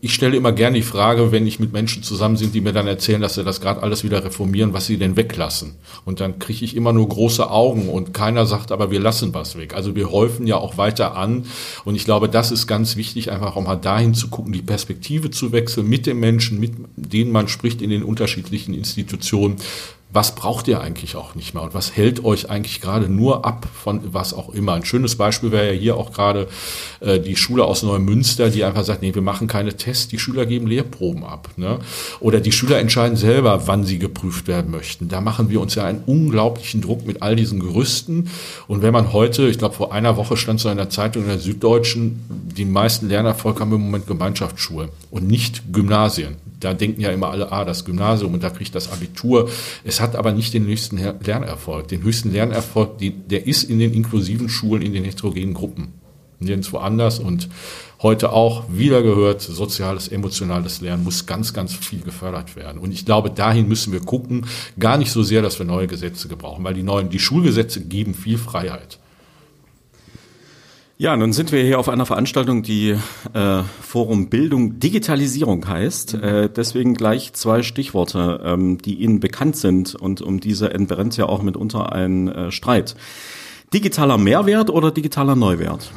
Ich 0.00 0.14
stelle 0.14 0.36
immer 0.36 0.52
gerne 0.52 0.76
die 0.76 0.82
Frage, 0.82 1.32
wenn 1.32 1.46
ich 1.46 1.60
mit 1.60 1.72
Menschen 1.72 2.02
zusammen 2.02 2.36
sind, 2.36 2.54
die 2.54 2.60
mir 2.60 2.72
dann 2.72 2.86
erzählen, 2.86 3.20
dass 3.20 3.34
sie 3.34 3.44
das 3.44 3.60
gerade 3.60 3.82
alles 3.82 4.04
wieder 4.04 4.24
reformieren, 4.24 4.72
was 4.72 4.86
sie 4.86 4.98
denn 4.98 5.16
weglassen. 5.16 5.76
Und 6.04 6.20
dann 6.20 6.38
kriege 6.38 6.64
ich 6.64 6.76
immer 6.76 6.92
nur 6.92 7.08
große 7.08 7.50
Augen 7.50 7.88
und 7.88 8.14
keiner 8.14 8.46
sagt, 8.46 8.72
aber 8.72 8.90
wir 8.90 9.00
lassen 9.00 9.34
was 9.34 9.56
weg. 9.56 9.74
Also 9.74 9.94
wir 9.94 10.10
häufen 10.10 10.46
ja 10.46 10.56
auch 10.56 10.78
weiter 10.78 11.16
an. 11.16 11.46
Und 11.84 11.94
ich 11.94 12.04
glaube, 12.04 12.28
das 12.28 12.50
ist 12.50 12.66
ganz 12.66 12.96
wichtig, 12.96 13.30
einfach 13.30 13.56
auch 13.56 13.62
mal 13.62 13.76
dahin 13.84 14.14
zu 14.14 14.28
gucken, 14.28 14.52
die 14.52 14.62
Perspektive 14.62 15.30
zu 15.30 15.52
wechseln 15.52 15.88
mit 15.88 16.06
den 16.06 16.18
Menschen, 16.20 16.60
mit 16.60 16.72
denen 16.96 17.32
man 17.32 17.48
spricht 17.48 17.82
in 17.82 17.90
den 17.90 18.02
unterschiedlichen 18.02 18.74
Institutionen 18.74 19.56
was 20.12 20.34
braucht 20.34 20.68
ihr 20.68 20.80
eigentlich 20.80 21.16
auch 21.16 21.34
nicht 21.34 21.54
mehr 21.54 21.62
und 21.62 21.72
was 21.72 21.96
hält 21.96 22.22
euch 22.24 22.50
eigentlich 22.50 22.80
gerade 22.82 23.08
nur 23.08 23.46
ab 23.46 23.66
von 23.72 24.00
was 24.12 24.34
auch 24.34 24.50
immer. 24.50 24.74
Ein 24.74 24.84
schönes 24.84 25.16
Beispiel 25.16 25.52
wäre 25.52 25.72
ja 25.72 25.78
hier 25.78 25.96
auch 25.96 26.12
gerade 26.12 26.48
äh, 27.00 27.18
die 27.18 27.36
Schule 27.36 27.64
aus 27.64 27.82
Neumünster, 27.82 28.50
die 28.50 28.62
einfach 28.64 28.84
sagt, 28.84 29.00
nee, 29.00 29.14
wir 29.14 29.22
machen 29.22 29.46
keine 29.46 29.74
Tests, 29.74 30.08
die 30.08 30.18
Schüler 30.18 30.44
geben 30.44 30.66
Lehrproben 30.66 31.24
ab. 31.24 31.48
Ne? 31.56 31.78
Oder 32.20 32.40
die 32.40 32.52
Schüler 32.52 32.78
entscheiden 32.78 33.16
selber, 33.16 33.66
wann 33.66 33.84
sie 33.84 33.98
geprüft 33.98 34.48
werden 34.48 34.70
möchten. 34.70 35.08
Da 35.08 35.22
machen 35.22 35.48
wir 35.48 35.60
uns 35.60 35.74
ja 35.74 35.84
einen 35.84 36.02
unglaublichen 36.04 36.82
Druck 36.82 37.06
mit 37.06 37.22
all 37.22 37.34
diesen 37.34 37.60
Gerüsten. 37.60 38.28
Und 38.66 38.82
wenn 38.82 38.92
man 38.92 39.14
heute, 39.14 39.48
ich 39.48 39.58
glaube 39.58 39.74
vor 39.74 39.94
einer 39.94 40.18
Woche 40.18 40.36
stand 40.36 40.60
so 40.60 40.68
in 40.68 40.76
der 40.76 40.90
Zeitung 40.90 41.22
in 41.22 41.28
der 41.28 41.38
Süddeutschen, 41.38 42.20
die 42.28 42.66
meisten 42.66 43.08
Lernerfolg 43.08 43.60
haben 43.60 43.72
im 43.72 43.80
Moment 43.80 44.06
Gemeinschaftsschulen 44.06 44.90
und 45.10 45.26
nicht 45.26 45.72
Gymnasien 45.72 46.36
da 46.62 46.74
denken 46.74 47.00
ja 47.00 47.10
immer 47.10 47.30
alle, 47.30 47.50
ah, 47.52 47.64
das 47.64 47.84
Gymnasium 47.84 48.34
und 48.34 48.42
da 48.42 48.50
kriegt 48.50 48.74
das 48.74 48.92
Abitur. 48.92 49.50
Es 49.84 50.00
hat 50.00 50.16
aber 50.16 50.32
nicht 50.32 50.54
den 50.54 50.66
höchsten 50.66 50.98
Lernerfolg. 50.98 51.88
Den 51.88 52.02
höchsten 52.02 52.32
Lernerfolg, 52.32 52.98
der 53.00 53.46
ist 53.46 53.64
in 53.64 53.78
den 53.78 53.92
inklusiven 53.92 54.48
Schulen, 54.48 54.82
in 54.82 54.92
den 54.92 55.04
heterogenen 55.04 55.54
Gruppen. 55.54 55.94
Nirgendwo 56.38 56.78
anders 56.78 57.18
und 57.18 57.48
heute 58.02 58.32
auch 58.32 58.64
wieder 58.68 59.02
gehört, 59.02 59.40
soziales, 59.40 60.08
emotionales 60.08 60.80
Lernen 60.80 61.04
muss 61.04 61.26
ganz, 61.26 61.52
ganz 61.52 61.72
viel 61.74 62.00
gefördert 62.00 62.56
werden. 62.56 62.78
Und 62.78 62.92
ich 62.92 63.04
glaube, 63.04 63.30
dahin 63.30 63.68
müssen 63.68 63.92
wir 63.92 64.00
gucken, 64.00 64.46
gar 64.78 64.98
nicht 64.98 65.12
so 65.12 65.22
sehr, 65.22 65.40
dass 65.40 65.58
wir 65.58 65.66
neue 65.66 65.86
Gesetze 65.86 66.28
gebrauchen, 66.28 66.64
weil 66.64 66.74
die 66.74 66.82
neuen, 66.82 67.10
die 67.10 67.20
Schulgesetze 67.20 67.80
geben 67.80 68.14
viel 68.14 68.38
Freiheit. 68.38 68.98
Ja, 71.02 71.16
nun 71.16 71.32
sind 71.32 71.50
wir 71.50 71.64
hier 71.64 71.80
auf 71.80 71.88
einer 71.88 72.06
Veranstaltung, 72.06 72.62
die 72.62 72.96
äh, 73.34 73.62
Forum 73.80 74.28
Bildung 74.28 74.78
Digitalisierung 74.78 75.66
heißt. 75.66 76.14
Äh, 76.14 76.48
deswegen 76.48 76.94
gleich 76.94 77.32
zwei 77.32 77.64
Stichworte, 77.64 78.40
ähm, 78.44 78.78
die 78.78 78.94
Ihnen 78.94 79.18
bekannt 79.18 79.56
sind 79.56 79.96
und 79.96 80.22
um 80.22 80.38
diese 80.38 80.72
entbrennt 80.72 81.16
ja 81.16 81.26
auch 81.26 81.42
mitunter 81.42 81.90
ein 81.90 82.28
äh, 82.28 82.52
Streit. 82.52 82.94
Digitaler 83.74 84.16
Mehrwert 84.16 84.70
oder 84.70 84.92
digitaler 84.92 85.34
Neuwert? 85.34 85.90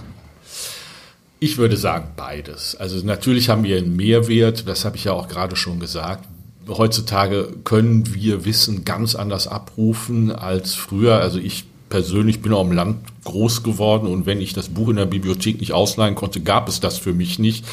Ich 1.39 1.59
würde 1.59 1.77
sagen 1.77 2.13
beides. 2.17 2.75
Also 2.75 3.05
natürlich 3.05 3.49
haben 3.49 3.63
wir 3.63 3.77
einen 3.77 3.95
Mehrwert, 3.95 4.67
das 4.67 4.85
habe 4.85 4.95
ich 4.97 5.03
ja 5.03 5.13
auch 5.13 5.27
gerade 5.27 5.55
schon 5.55 5.79
gesagt. 5.79 6.27
Heutzutage 6.67 7.53
können 7.63 8.11
wir 8.15 8.43
Wissen 8.43 8.85
ganz 8.85 9.13
anders 9.13 9.47
abrufen 9.47 10.31
als 10.31 10.73
früher. 10.73 11.19
Also 11.19 11.37
ich 11.37 11.65
persönlich 11.95 12.41
bin 12.41 12.51
auch 12.51 12.65
im 12.65 12.73
Land 12.73 12.97
groß 13.23 13.63
geworden 13.63 14.07
und 14.07 14.25
wenn 14.25 14.41
ich 14.41 14.51
das 14.51 14.67
Buch 14.67 14.89
in 14.89 14.97
der 14.97 15.05
Bibliothek 15.05 15.61
nicht 15.61 15.71
ausleihen 15.71 16.13
konnte, 16.13 16.41
gab 16.41 16.67
es 16.67 16.81
das 16.81 16.97
für 16.97 17.13
mich 17.13 17.39
nicht. 17.39 17.63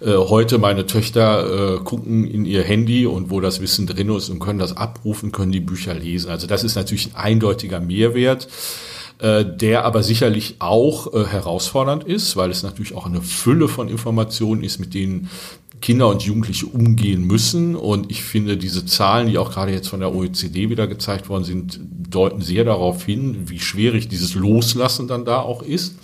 Äh, 0.00 0.14
heute 0.14 0.58
meine 0.58 0.86
Töchter 0.86 1.78
äh, 1.78 1.80
gucken 1.80 2.24
in 2.24 2.44
ihr 2.44 2.62
Handy 2.62 3.04
und 3.04 3.30
wo 3.30 3.40
das 3.40 3.60
Wissen 3.60 3.88
drin 3.88 4.14
ist 4.14 4.28
und 4.28 4.38
können 4.38 4.60
das 4.60 4.76
abrufen, 4.76 5.32
können 5.32 5.50
die 5.50 5.58
Bücher 5.58 5.92
lesen. 5.92 6.30
Also 6.30 6.46
das 6.46 6.62
ist 6.62 6.76
natürlich 6.76 7.16
ein 7.16 7.32
eindeutiger 7.32 7.80
Mehrwert 7.80 8.46
äh, 9.20 9.44
der 9.44 9.84
aber 9.84 10.02
sicherlich 10.02 10.56
auch 10.58 11.12
äh, 11.12 11.24
herausfordernd 11.24 12.04
ist, 12.04 12.36
weil 12.36 12.50
es 12.50 12.62
natürlich 12.62 12.94
auch 12.94 13.06
eine 13.06 13.22
Fülle 13.22 13.68
von 13.68 13.88
Informationen 13.88 14.62
ist, 14.64 14.78
mit 14.78 14.92
denen 14.92 15.30
Kinder 15.84 16.08
und 16.08 16.22
Jugendliche 16.22 16.64
umgehen 16.64 17.26
müssen. 17.26 17.76
Und 17.76 18.10
ich 18.10 18.24
finde, 18.24 18.56
diese 18.56 18.86
Zahlen, 18.86 19.26
die 19.26 19.36
auch 19.36 19.50
gerade 19.50 19.70
jetzt 19.70 19.88
von 19.88 20.00
der 20.00 20.14
OECD 20.14 20.70
wieder 20.70 20.86
gezeigt 20.86 21.28
worden 21.28 21.44
sind, 21.44 21.78
deuten 22.08 22.40
sehr 22.40 22.64
darauf 22.64 23.04
hin, 23.04 23.50
wie 23.50 23.58
schwierig 23.60 24.08
dieses 24.08 24.34
Loslassen 24.34 25.08
dann 25.08 25.26
da 25.26 25.40
auch 25.40 25.60
ist. 25.60 25.96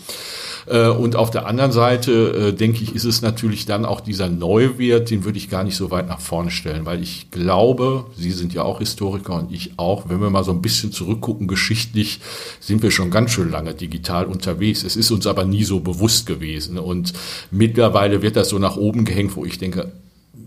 Äh, 0.66 0.88
und 0.88 1.16
auf 1.16 1.30
der 1.30 1.46
anderen 1.46 1.72
Seite, 1.72 2.12
äh, 2.48 2.52
denke 2.52 2.82
ich, 2.82 2.94
ist 2.94 3.04
es 3.04 3.22
natürlich 3.22 3.66
dann 3.66 3.84
auch 3.84 4.00
dieser 4.00 4.28
Neuwert, 4.28 5.10
den 5.10 5.24
würde 5.24 5.38
ich 5.38 5.50
gar 5.50 5.64
nicht 5.64 5.76
so 5.76 5.90
weit 5.90 6.08
nach 6.08 6.20
vorne 6.20 6.50
stellen, 6.50 6.86
weil 6.86 7.02
ich 7.02 7.30
glaube, 7.30 8.06
Sie 8.16 8.30
sind 8.30 8.54
ja 8.54 8.62
auch 8.62 8.78
Historiker 8.78 9.34
und 9.34 9.52
ich 9.52 9.72
auch, 9.78 10.08
wenn 10.08 10.20
wir 10.20 10.30
mal 10.30 10.44
so 10.44 10.52
ein 10.52 10.62
bisschen 10.62 10.92
zurückgucken, 10.92 11.48
geschichtlich 11.48 12.20
sind 12.60 12.82
wir 12.82 12.90
schon 12.90 13.10
ganz 13.10 13.30
schön 13.30 13.50
lange 13.50 13.74
digital 13.74 14.26
unterwegs. 14.26 14.84
Es 14.84 14.96
ist 14.96 15.10
uns 15.10 15.26
aber 15.26 15.44
nie 15.44 15.64
so 15.64 15.80
bewusst 15.80 16.26
gewesen. 16.26 16.78
Und 16.78 17.12
mittlerweile 17.50 18.22
wird 18.22 18.36
das 18.36 18.48
so 18.48 18.58
nach 18.58 18.76
oben 18.76 19.04
gehängt, 19.04 19.36
wo 19.36 19.44
ich 19.44 19.58
denke, 19.58 19.92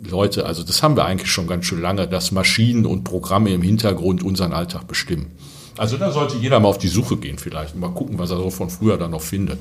Leute, 0.10 0.46
also 0.46 0.63
das 0.63 0.84
haben 0.84 0.96
wir 0.96 1.05
eigentlich 1.05 1.32
schon 1.32 1.48
ganz 1.48 1.65
schön 1.65 1.82
lange, 1.82 2.08
dass 2.08 2.32
Maschinen 2.32 2.86
und 2.86 3.03
Programme 3.03 3.51
im 3.51 3.62
Hintergrund 3.62 4.24
unseren 4.24 4.53
Alltag 4.53 4.88
bestimmen. 4.88 5.32
Also 5.77 5.98
da 5.98 6.12
sollte 6.12 6.38
jeder 6.38 6.60
mal 6.60 6.70
auf 6.70 6.77
die 6.77 6.88
Suche 6.88 7.17
gehen 7.17 7.38
vielleicht 7.38 7.74
und 7.74 7.82
mal 7.82 7.89
gucken, 7.89 8.20
was 8.20 8.29
er 8.29 8.38
so 8.38 8.50
von 8.50 8.70
früher 8.70 8.98
dann 8.98 9.12
noch 9.12 9.22
findet. 9.22 9.60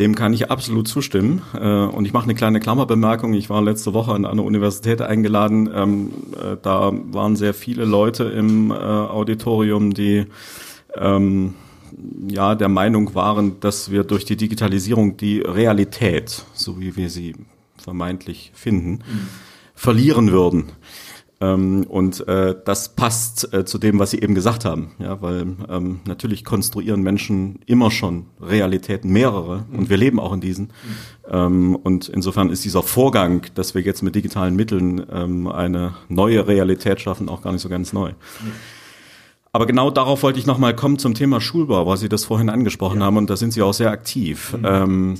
Dem 0.00 0.14
kann 0.14 0.32
ich 0.32 0.50
absolut 0.50 0.88
zustimmen. 0.88 1.42
Äh, 1.54 1.58
und 1.58 2.06
ich 2.06 2.14
mache 2.14 2.24
eine 2.24 2.34
kleine 2.34 2.58
Klammerbemerkung. 2.58 3.34
Ich 3.34 3.50
war 3.50 3.60
letzte 3.60 3.92
Woche 3.92 4.12
an 4.12 4.24
einer 4.24 4.42
Universität 4.42 5.02
eingeladen. 5.02 5.70
Ähm, 5.72 6.10
äh, 6.36 6.56
da 6.60 6.90
waren 7.12 7.36
sehr 7.36 7.52
viele 7.52 7.84
Leute 7.84 8.24
im 8.24 8.70
äh, 8.70 8.74
Auditorium, 8.74 9.92
die 9.92 10.24
ähm, 10.96 11.52
ja 12.28 12.54
der 12.54 12.70
Meinung 12.70 13.14
waren, 13.14 13.60
dass 13.60 13.90
wir 13.90 14.04
durch 14.04 14.24
die 14.24 14.36
Digitalisierung 14.36 15.18
die 15.18 15.40
Realität, 15.40 16.46
so 16.54 16.80
wie 16.80 16.96
wir 16.96 17.10
sie 17.10 17.36
vermeintlich 17.76 18.52
finden, 18.54 18.90
mhm. 18.92 19.28
verlieren 19.74 20.32
würden. 20.32 20.72
Ähm, 21.42 21.84
und 21.88 22.26
äh, 22.28 22.54
das 22.64 22.90
passt 22.90 23.52
äh, 23.54 23.64
zu 23.64 23.78
dem, 23.78 23.98
was 23.98 24.10
Sie 24.10 24.20
eben 24.20 24.34
gesagt 24.34 24.66
haben, 24.66 24.92
ja, 24.98 25.22
weil 25.22 25.46
ähm, 25.70 26.00
natürlich 26.06 26.44
konstruieren 26.44 27.02
Menschen 27.02 27.60
immer 27.64 27.90
schon 27.90 28.26
Realitäten, 28.42 29.10
mehrere, 29.10 29.64
mhm. 29.70 29.78
und 29.78 29.90
wir 29.90 29.96
leben 29.96 30.20
auch 30.20 30.34
in 30.34 30.40
diesen. 30.42 30.66
Mhm. 30.66 30.70
Ähm, 31.30 31.76
und 31.76 32.10
insofern 32.10 32.50
ist 32.50 32.64
dieser 32.66 32.82
Vorgang, 32.82 33.46
dass 33.54 33.74
wir 33.74 33.80
jetzt 33.80 34.02
mit 34.02 34.14
digitalen 34.14 34.54
Mitteln 34.54 35.06
ähm, 35.10 35.46
eine 35.46 35.94
neue 36.08 36.46
Realität 36.46 37.00
schaffen, 37.00 37.30
auch 37.30 37.40
gar 37.40 37.52
nicht 37.52 37.62
so 37.62 37.70
ganz 37.70 37.94
neu. 37.94 38.10
Mhm. 38.10 38.52
Aber 39.52 39.66
genau 39.66 39.90
darauf 39.90 40.22
wollte 40.22 40.38
ich 40.38 40.46
nochmal 40.46 40.76
kommen 40.76 40.98
zum 40.98 41.14
Thema 41.14 41.40
Schulbau, 41.40 41.86
weil 41.86 41.96
Sie 41.96 42.08
das 42.08 42.24
vorhin 42.24 42.50
angesprochen 42.50 43.00
ja. 43.00 43.06
haben 43.06 43.16
und 43.16 43.30
da 43.30 43.36
sind 43.36 43.52
Sie 43.52 43.62
auch 43.62 43.74
sehr 43.74 43.90
aktiv. 43.90 44.54
Mhm. 44.58 44.64
Ähm, 44.64 45.14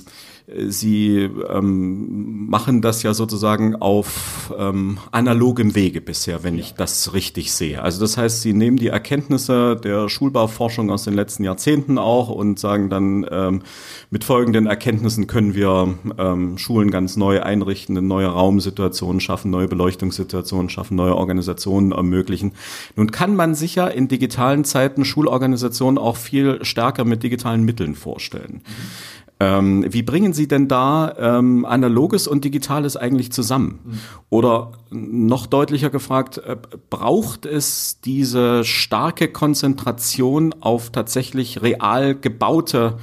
Sie 0.67 1.29
ähm, 1.49 2.49
machen 2.49 2.81
das 2.81 3.03
ja 3.03 3.13
sozusagen 3.13 3.75
auf 3.75 4.53
ähm, 4.57 4.97
analogem 5.11 5.75
Wege 5.75 6.01
bisher, 6.01 6.43
wenn 6.43 6.57
ich 6.57 6.73
das 6.73 7.13
richtig 7.13 7.53
sehe. 7.53 7.81
Also 7.81 8.01
das 8.01 8.17
heißt, 8.17 8.41
Sie 8.41 8.53
nehmen 8.53 8.77
die 8.77 8.87
Erkenntnisse 8.87 9.75
der 9.75 10.09
Schulbauforschung 10.09 10.91
aus 10.91 11.03
den 11.03 11.13
letzten 11.13 11.43
Jahrzehnten 11.43 11.97
auch 11.97 12.29
und 12.29 12.59
sagen 12.59 12.89
dann, 12.89 13.25
ähm, 13.31 13.61
mit 14.09 14.23
folgenden 14.23 14.67
Erkenntnissen 14.67 15.27
können 15.27 15.55
wir 15.55 15.95
ähm, 16.17 16.57
Schulen 16.57 16.91
ganz 16.91 17.15
neu 17.15 17.41
einrichten, 17.41 18.07
neue 18.07 18.27
Raumsituationen 18.27 19.21
schaffen, 19.21 19.51
neue 19.51 19.67
Beleuchtungssituationen 19.67 20.69
schaffen, 20.69 20.95
neue 20.95 21.15
Organisationen 21.15 21.91
ermöglichen. 21.91 22.53
Nun 22.95 23.11
kann 23.11 23.35
man 23.35 23.55
sicher 23.55 23.93
in 23.93 24.07
digitalen 24.07 24.65
Zeiten 24.65 25.05
Schulorganisationen 25.05 25.97
auch 25.97 26.17
viel 26.17 26.63
stärker 26.65 27.05
mit 27.05 27.23
digitalen 27.23 27.63
Mitteln 27.63 27.95
vorstellen. 27.95 28.61
Mhm. 28.65 29.21
Ähm, 29.41 29.91
wie 29.91 30.03
bringen 30.03 30.33
Sie 30.33 30.47
denn 30.47 30.67
da 30.67 31.15
ähm, 31.17 31.65
Analoges 31.65 32.27
und 32.27 32.45
Digitales 32.45 32.95
eigentlich 32.95 33.31
zusammen? 33.31 33.79
Mhm. 33.83 33.99
Oder 34.29 34.73
noch 34.91 35.47
deutlicher 35.47 35.89
gefragt, 35.89 36.37
äh, 36.37 36.57
braucht 36.91 37.47
es 37.47 37.99
diese 38.01 38.63
starke 38.63 39.29
Konzentration 39.29 40.53
auf 40.59 40.91
tatsächlich 40.91 41.63
real 41.63 42.13
gebaute 42.13 42.99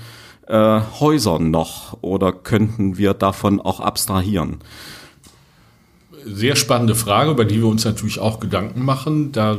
äh, 0.47 0.81
Häuser 1.01 1.41
noch 1.41 1.99
oder 2.03 2.31
könnten 2.31 2.99
wir 2.99 3.15
davon 3.15 3.61
auch 3.61 3.81
abstrahieren? 3.81 4.59
Sehr 6.25 6.55
spannende 6.55 6.95
Frage, 6.95 7.33
über 7.33 7.47
die 7.47 7.57
wir 7.57 7.67
uns 7.67 7.85
natürlich 7.85 8.21
auch 8.21 8.39
Gedanken 8.39 8.85
machen. 8.85 9.33
Da 9.33 9.57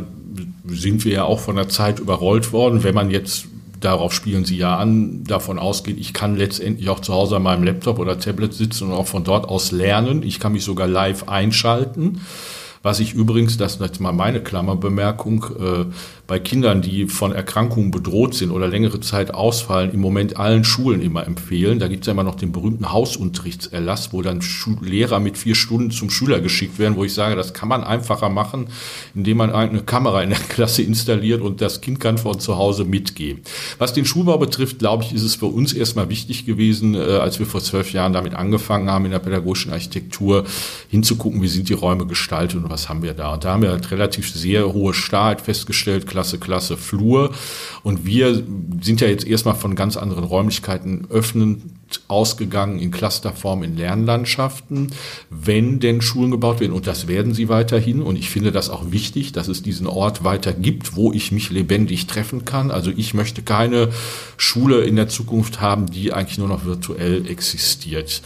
sind 0.66 1.04
wir 1.04 1.12
ja 1.12 1.24
auch 1.26 1.42
von 1.42 1.58
der 1.58 1.68
Zeit 1.68 2.00
überrollt 2.00 2.54
worden. 2.54 2.86
Wenn 2.86 2.96
man 2.96 3.12
jetzt 3.12 3.50
darauf 3.80 4.14
spielen 4.14 4.46
Sie 4.46 4.58
ja 4.58 4.78
an, 4.78 5.24
davon 5.24 5.60
ausgeht, 5.60 5.98
ich 6.00 6.14
kann 6.14 6.36
letztendlich 6.36 6.90
auch 6.90 7.00
zu 7.00 7.14
Hause 7.14 7.38
an 7.38 7.44
meinem 7.44 7.64
Laptop 7.64 8.00
oder 8.00 8.20
Tablet 8.20 8.54
sitzen 8.54 8.90
und 8.90 8.94
auch 8.94 9.08
von 9.08 9.24
dort 9.24 9.48
aus 9.48 9.72
lernen. 9.72 10.24
Ich 10.24 10.40
kann 10.40 10.54
mich 10.54 10.64
sogar 10.64 10.88
live 10.88 11.28
einschalten. 11.28 12.22
Was 12.82 13.00
ich 13.00 13.14
übrigens, 13.14 13.58
das 13.58 13.76
ist 13.76 13.82
jetzt 13.82 14.00
mal 14.00 14.14
meine 14.14 14.42
Klammerbemerkung, 14.42 15.46
äh, 15.60 15.86
bei 16.30 16.38
Kindern, 16.38 16.84
die 16.84 17.08
von 17.08 17.32
Erkrankungen 17.34 17.90
bedroht 17.90 18.36
sind 18.36 18.52
oder 18.52 18.68
längere 18.68 19.00
Zeit 19.00 19.34
ausfallen, 19.34 19.92
im 19.92 20.00
Moment 20.00 20.38
allen 20.38 20.64
Schulen 20.64 21.02
immer 21.02 21.26
empfehlen. 21.26 21.80
Da 21.80 21.88
gibt 21.88 22.04
es 22.04 22.08
ja 22.08 22.14
immer 22.14 22.24
noch 22.24 22.36
den 22.36 22.52
berühmten 22.52 22.92
Hausunterrichtserlass, 22.92 24.14
wo 24.14 24.22
dann 24.22 24.40
Lehrer 24.82 25.20
mit 25.20 25.40
vier 25.40 25.56
Stunden 25.56 25.90
zum 25.90 26.12
Schüler 26.12 26.40
geschickt 26.40 26.78
werden, 26.78 26.96
wo 26.98 27.04
ich 27.04 27.16
sage, 27.16 27.36
das 27.36 27.56
kann 27.56 27.68
man 27.68 27.84
einfacher 27.84 28.30
machen, 28.30 28.68
indem 29.16 29.38
man 29.38 29.50
eine 29.50 29.82
Kamera 29.82 30.22
in 30.22 30.30
der 30.30 30.38
Klasse 30.50 30.84
installiert 30.84 31.42
und 31.42 31.62
das 31.62 31.82
Kind 31.82 32.00
kann 32.00 32.20
von 32.20 32.40
zu 32.40 32.58
Hause 32.58 32.86
mitgehen. 32.86 33.40
Was 33.80 33.94
den 33.94 34.06
Schulbau 34.06 34.38
betrifft, 34.38 34.78
glaube 34.78 35.06
ich, 35.06 35.14
ist 35.14 35.24
es 35.24 35.34
für 35.34 35.48
uns 35.48 35.74
erstmal 35.74 36.10
wichtig 36.10 36.46
gewesen, 36.46 36.94
äh, 36.94 37.00
als 37.00 37.40
wir 37.40 37.48
vor 37.48 37.62
zwölf 37.62 37.92
Jahren 37.92 38.14
damit 38.14 38.36
angefangen 38.36 38.92
haben, 38.92 39.06
in 39.06 39.12
der 39.12 39.20
pädagogischen 39.20 39.74
Architektur 39.74 40.46
hinzugucken, 40.90 41.42
wie 41.42 41.48
sind 41.48 41.70
die 41.70 41.74
Räume 41.74 42.06
gestaltet 42.06 42.64
und 42.64 42.70
was 42.70 42.88
haben 42.88 43.02
wir 43.02 43.16
da. 43.16 43.34
Und 43.34 43.46
da 43.46 43.54
haben 43.54 43.64
wir 43.64 43.72
halt 43.72 43.90
relativ 43.90 44.32
sehr 44.32 44.72
hohe 44.74 44.94
Starrheit 44.94 45.42
festgestellt, 45.42 46.06
Klasse, 46.20 46.38
Klasse, 46.38 46.76
Flur. 46.76 47.32
Und 47.82 48.06
wir 48.06 48.44
sind 48.82 49.00
ja 49.00 49.08
jetzt 49.08 49.26
erstmal 49.26 49.56
von 49.56 49.74
ganz 49.76 49.96
anderen 49.96 50.26
Räumlichkeiten 50.26 51.08
öffnend 51.10 51.62
ausgegangen 52.10 52.78
in 52.78 52.92
Clusterform 52.92 53.64
in 53.64 53.78
Lernlandschaften, 53.78 54.92
wenn 55.30 55.80
denn 55.80 56.02
Schulen 56.02 56.32
gebaut 56.32 56.60
werden. 56.60 56.74
Und 56.74 56.88
das 56.88 57.08
werden 57.08 57.34
sie 57.34 57.48
weiterhin. 57.48 58.02
Und 58.02 58.18
ich 58.18 58.30
finde 58.30 58.52
das 58.52 58.70
auch 58.70 58.92
wichtig, 58.92 59.32
dass 59.32 59.48
es 59.48 59.64
diesen 59.64 59.88
Ort 59.88 60.26
weiter 60.26 60.52
gibt, 60.52 60.98
wo 60.98 61.14
ich 61.14 61.32
mich 61.32 61.52
lebendig 61.52 62.06
treffen 62.08 62.44
kann. 62.44 62.70
Also 62.70 62.92
ich 62.94 63.14
möchte 63.14 63.42
keine 63.42 63.88
Schule 64.36 64.82
in 64.82 64.98
der 64.98 65.08
Zukunft 65.08 65.62
haben, 65.62 65.90
die 65.90 66.12
eigentlich 66.12 66.38
nur 66.38 66.50
noch 66.50 66.66
virtuell 66.66 67.26
existiert 67.28 68.22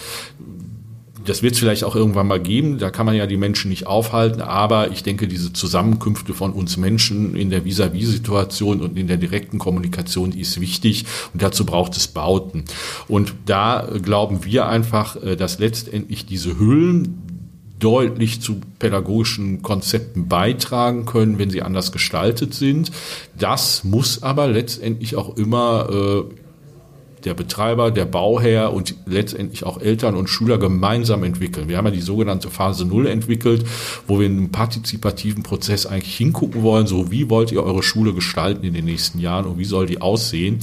das 1.25 1.41
wird 1.41 1.53
es 1.53 1.59
vielleicht 1.59 1.83
auch 1.83 1.95
irgendwann 1.95 2.27
mal 2.27 2.39
geben, 2.39 2.77
da 2.77 2.89
kann 2.89 3.05
man 3.05 3.15
ja 3.15 3.27
die 3.27 3.37
Menschen 3.37 3.69
nicht 3.69 3.87
aufhalten, 3.87 4.41
aber 4.41 4.91
ich 4.91 5.03
denke, 5.03 5.27
diese 5.27 5.53
Zusammenkünfte 5.53 6.33
von 6.33 6.51
uns 6.51 6.77
Menschen 6.77 7.35
in 7.35 7.49
der 7.49 7.65
Vis-à-vis-Situation 7.65 8.81
und 8.81 8.97
in 8.97 9.07
der 9.07 9.17
direkten 9.17 9.59
Kommunikation, 9.59 10.31
ist 10.31 10.59
wichtig 10.59 11.05
und 11.33 11.41
dazu 11.41 11.65
braucht 11.65 11.95
es 11.95 12.07
Bauten. 12.07 12.65
Und 13.07 13.33
da 13.45 13.87
glauben 14.01 14.45
wir 14.45 14.67
einfach, 14.67 15.15
äh, 15.21 15.35
dass 15.35 15.59
letztendlich 15.59 16.25
diese 16.25 16.57
Hüllen 16.57 17.21
deutlich 17.79 18.41
zu 18.41 18.61
pädagogischen 18.79 19.61
Konzepten 19.61 20.29
beitragen 20.29 21.05
können, 21.05 21.37
wenn 21.37 21.49
sie 21.49 21.61
anders 21.61 21.91
gestaltet 21.91 22.53
sind. 22.53 22.91
Das 23.37 23.83
muss 23.83 24.23
aber 24.23 24.47
letztendlich 24.47 25.17
auch 25.17 25.35
immer 25.35 25.89
äh, 25.89 26.42
der 27.25 27.33
Betreiber, 27.33 27.91
der 27.91 28.05
Bauherr 28.05 28.73
und 28.73 28.95
letztendlich 29.05 29.63
auch 29.65 29.79
Eltern 29.81 30.15
und 30.15 30.27
Schüler 30.27 30.57
gemeinsam 30.57 31.23
entwickeln. 31.23 31.69
Wir 31.69 31.77
haben 31.77 31.85
ja 31.85 31.91
die 31.91 32.01
sogenannte 32.01 32.49
Phase 32.49 32.85
Null 32.85 33.07
entwickelt, 33.07 33.65
wo 34.07 34.19
wir 34.19 34.27
in 34.27 34.37
einem 34.37 34.51
partizipativen 34.51 35.43
Prozess 35.43 35.85
eigentlich 35.85 36.15
hingucken 36.15 36.63
wollen, 36.63 36.87
so 36.87 37.12
wie 37.12 37.29
wollt 37.29 37.51
ihr 37.51 37.63
eure 37.63 37.83
Schule 37.83 38.13
gestalten 38.13 38.65
in 38.65 38.73
den 38.73 38.86
nächsten 38.86 39.19
Jahren 39.19 39.45
und 39.45 39.57
wie 39.57 39.65
soll 39.65 39.86
die 39.86 40.01
aussehen. 40.01 40.59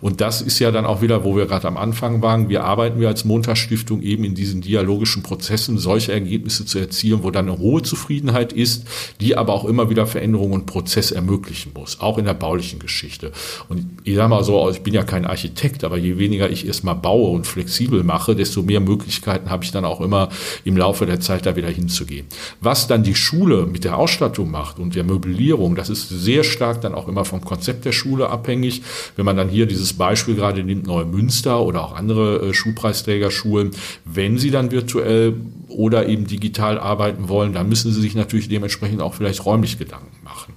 Und 0.00 0.20
das 0.20 0.42
ist 0.42 0.58
ja 0.58 0.70
dann 0.70 0.84
auch 0.84 1.02
wieder, 1.02 1.24
wo 1.24 1.36
wir 1.36 1.46
gerade 1.46 1.68
am 1.68 1.76
Anfang 1.76 2.22
waren, 2.22 2.48
wir 2.48 2.64
arbeiten 2.64 3.00
wir 3.00 3.08
als 3.08 3.24
Montagsstiftung 3.24 4.02
eben 4.02 4.24
in 4.24 4.34
diesen 4.34 4.60
dialogischen 4.60 5.22
Prozessen, 5.22 5.78
solche 5.78 6.12
Ergebnisse 6.12 6.66
zu 6.66 6.78
erzielen, 6.78 7.22
wo 7.22 7.30
dann 7.30 7.48
eine 7.48 7.58
hohe 7.58 7.82
Zufriedenheit 7.82 8.52
ist, 8.52 8.86
die 9.20 9.36
aber 9.36 9.52
auch 9.52 9.64
immer 9.64 9.90
wieder 9.90 10.06
Veränderungen 10.06 10.52
und 10.52 10.66
Prozess 10.66 11.10
ermöglichen 11.10 11.72
muss, 11.74 12.00
auch 12.00 12.18
in 12.18 12.24
der 12.24 12.34
baulichen 12.34 12.78
Geschichte. 12.78 13.32
Und 13.68 13.86
ich 14.04 14.16
sage 14.16 14.28
mal 14.28 14.44
so, 14.44 14.68
ich 14.70 14.82
bin 14.82 14.94
ja 14.94 15.04
kein 15.04 15.24
Architekt, 15.24 15.84
aber 15.84 15.98
je 16.02 16.18
weniger 16.18 16.50
ich 16.50 16.66
erstmal 16.66 16.94
baue 16.94 17.30
und 17.30 17.46
flexibel 17.46 18.02
mache, 18.02 18.34
desto 18.34 18.62
mehr 18.62 18.80
Möglichkeiten 18.80 19.50
habe 19.50 19.64
ich 19.64 19.72
dann 19.72 19.84
auch 19.84 20.00
immer 20.00 20.28
im 20.64 20.76
Laufe 20.76 21.06
der 21.06 21.20
Zeit 21.20 21.46
da 21.46 21.56
wieder 21.56 21.68
hinzugehen. 21.68 22.26
Was 22.60 22.86
dann 22.86 23.02
die 23.02 23.14
Schule 23.14 23.66
mit 23.66 23.84
der 23.84 23.96
Ausstattung 23.96 24.50
macht 24.50 24.78
und 24.78 24.94
der 24.94 25.04
Möblierung, 25.04 25.74
das 25.74 25.88
ist 25.88 26.08
sehr 26.08 26.44
stark 26.44 26.80
dann 26.80 26.94
auch 26.94 27.08
immer 27.08 27.24
vom 27.24 27.42
Konzept 27.42 27.84
der 27.84 27.92
Schule 27.92 28.28
abhängig. 28.28 28.82
Wenn 29.16 29.24
man 29.24 29.36
dann 29.36 29.48
hier 29.48 29.66
dieses 29.66 29.92
Beispiel 29.92 30.34
gerade 30.34 30.62
nimmt, 30.62 30.86
Neue 30.86 31.04
Münster 31.04 31.60
oder 31.60 31.84
auch 31.84 31.94
andere 31.94 32.48
äh, 32.48 32.54
Schulpreisträgerschulen, 32.54 33.70
wenn 34.04 34.38
sie 34.38 34.50
dann 34.50 34.70
virtuell 34.70 35.34
oder 35.68 36.08
eben 36.08 36.26
digital 36.26 36.78
arbeiten 36.78 37.28
wollen, 37.28 37.52
dann 37.52 37.68
müssen 37.68 37.92
sie 37.92 38.00
sich 38.00 38.14
natürlich 38.14 38.48
dementsprechend 38.48 39.00
auch 39.00 39.14
vielleicht 39.14 39.44
räumlich 39.44 39.78
Gedanken 39.78 40.22
machen. 40.24 40.51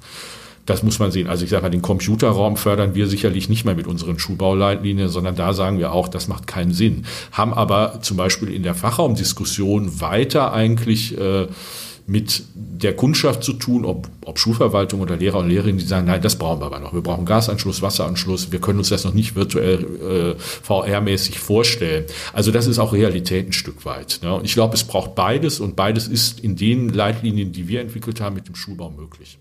Das 0.65 0.81
muss 0.81 0.99
man 0.99 1.11
sehen. 1.11 1.27
Also 1.27 1.43
ich 1.43 1.51
sage 1.51 1.63
mal, 1.63 1.69
den 1.69 1.81
Computerraum 1.81 2.57
fördern 2.57 2.95
wir 2.95 3.07
sicherlich 3.07 3.49
nicht 3.49 3.65
mehr 3.65 3.75
mit 3.75 3.87
unseren 3.87 4.17
Schulbauleitlinien, 4.17 5.09
sondern 5.09 5.35
da 5.35 5.53
sagen 5.53 5.77
wir 5.77 5.91
auch, 5.91 6.07
das 6.07 6.27
macht 6.27 6.47
keinen 6.47 6.73
Sinn. 6.73 7.05
Haben 7.31 7.53
aber 7.53 7.99
zum 8.01 8.17
Beispiel 8.17 8.51
in 8.51 8.63
der 8.63 8.73
Fachraumdiskussion 8.73 10.01
weiter 10.01 10.53
eigentlich 10.53 11.17
äh, 11.17 11.47
mit 12.07 12.43
der 12.55 12.95
Kundschaft 12.95 13.43
zu 13.43 13.53
tun, 13.53 13.83
ob, 13.83 14.07
ob 14.25 14.37
Schulverwaltung 14.37 15.01
oder 15.01 15.17
Lehrer 15.17 15.39
und 15.39 15.49
Lehrerinnen, 15.49 15.79
die 15.79 15.85
sagen, 15.85 16.05
nein, 16.05 16.21
das 16.21 16.35
brauchen 16.35 16.61
wir 16.61 16.67
aber 16.67 16.79
noch. 16.79 16.93
Wir 16.93 17.01
brauchen 17.01 17.25
Gasanschluss, 17.25 17.81
Wasseranschluss. 17.81 18.51
Wir 18.51 18.59
können 18.59 18.77
uns 18.77 18.89
das 18.89 19.05
noch 19.05 19.13
nicht 19.13 19.35
virtuell 19.35 20.35
äh, 20.35 20.41
VR-mäßig 20.63 21.39
vorstellen. 21.39 22.05
Also 22.31 22.51
das 22.51 22.67
ist 22.67 22.77
auch 22.77 22.93
Realität 22.93 23.49
ein 23.49 23.53
Stück 23.53 23.85
weit. 23.85 24.19
Ne? 24.21 24.35
Und 24.35 24.45
ich 24.45 24.53
glaube, 24.53 24.75
es 24.75 24.83
braucht 24.83 25.15
beides 25.15 25.59
und 25.59 25.75
beides 25.75 26.07
ist 26.07 26.39
in 26.39 26.55
den 26.55 26.89
Leitlinien, 26.89 27.51
die 27.51 27.67
wir 27.67 27.81
entwickelt 27.81 28.21
haben, 28.21 28.35
mit 28.35 28.47
dem 28.47 28.55
Schulbau 28.55 28.91
möglich. 28.91 29.39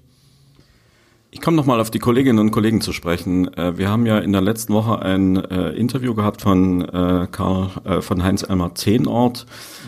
Ich 1.35 1.41
komme 1.41 1.57
nochmal 1.57 1.81
auf 1.81 1.91
die 1.91 1.99
Kolleginnen 1.99 2.39
und 2.39 2.53
Kollegen 2.53 2.81
zu 2.81 2.93
sprechen. 2.93 3.53
Äh, 3.55 3.77
wir 3.77 3.91
haben 3.91 4.07
ja 4.07 4.21
in 4.21 4.31
der 4.31 4.41
letzten 4.41 4.73
Woche 4.73 5.03
ein 5.03 5.35
äh, 5.35 5.71
Interview 5.71 6.15
gehabt 6.15 6.43
von 6.43 6.83
äh, 6.83 7.27
Karl, 7.29 7.71
äh, 7.83 8.01
von 8.03 8.23
Heinz 8.23 8.45
Elmar 8.45 8.77
Zehnort, 8.77 9.45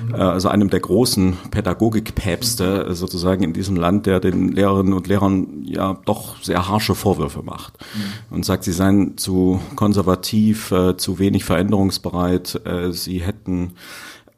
mhm. 0.09 0.16
äh, 0.16 0.18
also 0.18 0.48
einem 0.48 0.70
der 0.70 0.80
großen 0.80 1.37
Pädagogikpäpste 1.52 2.92
sozusagen 2.96 3.44
in 3.44 3.52
diesem 3.52 3.76
Land, 3.76 4.06
der 4.06 4.18
den 4.18 4.48
Lehrerinnen 4.48 4.92
und 4.92 5.06
Lehrern 5.06 5.62
ja 5.64 5.96
doch 6.04 6.42
sehr 6.42 6.68
harsche 6.68 6.96
Vorwürfe 6.96 7.44
macht 7.44 7.74
mhm. 7.94 8.35
und 8.35 8.44
sagt, 8.44 8.64
sie 8.64 8.72
seien 8.72 9.16
zu 9.16 9.61
konservativ, 9.76 10.72
äh, 10.72 10.96
zu 10.96 11.20
wenig 11.20 11.44
veränderungsbereit, 11.44 12.61
sie 12.90 13.20
hätten 13.20 13.74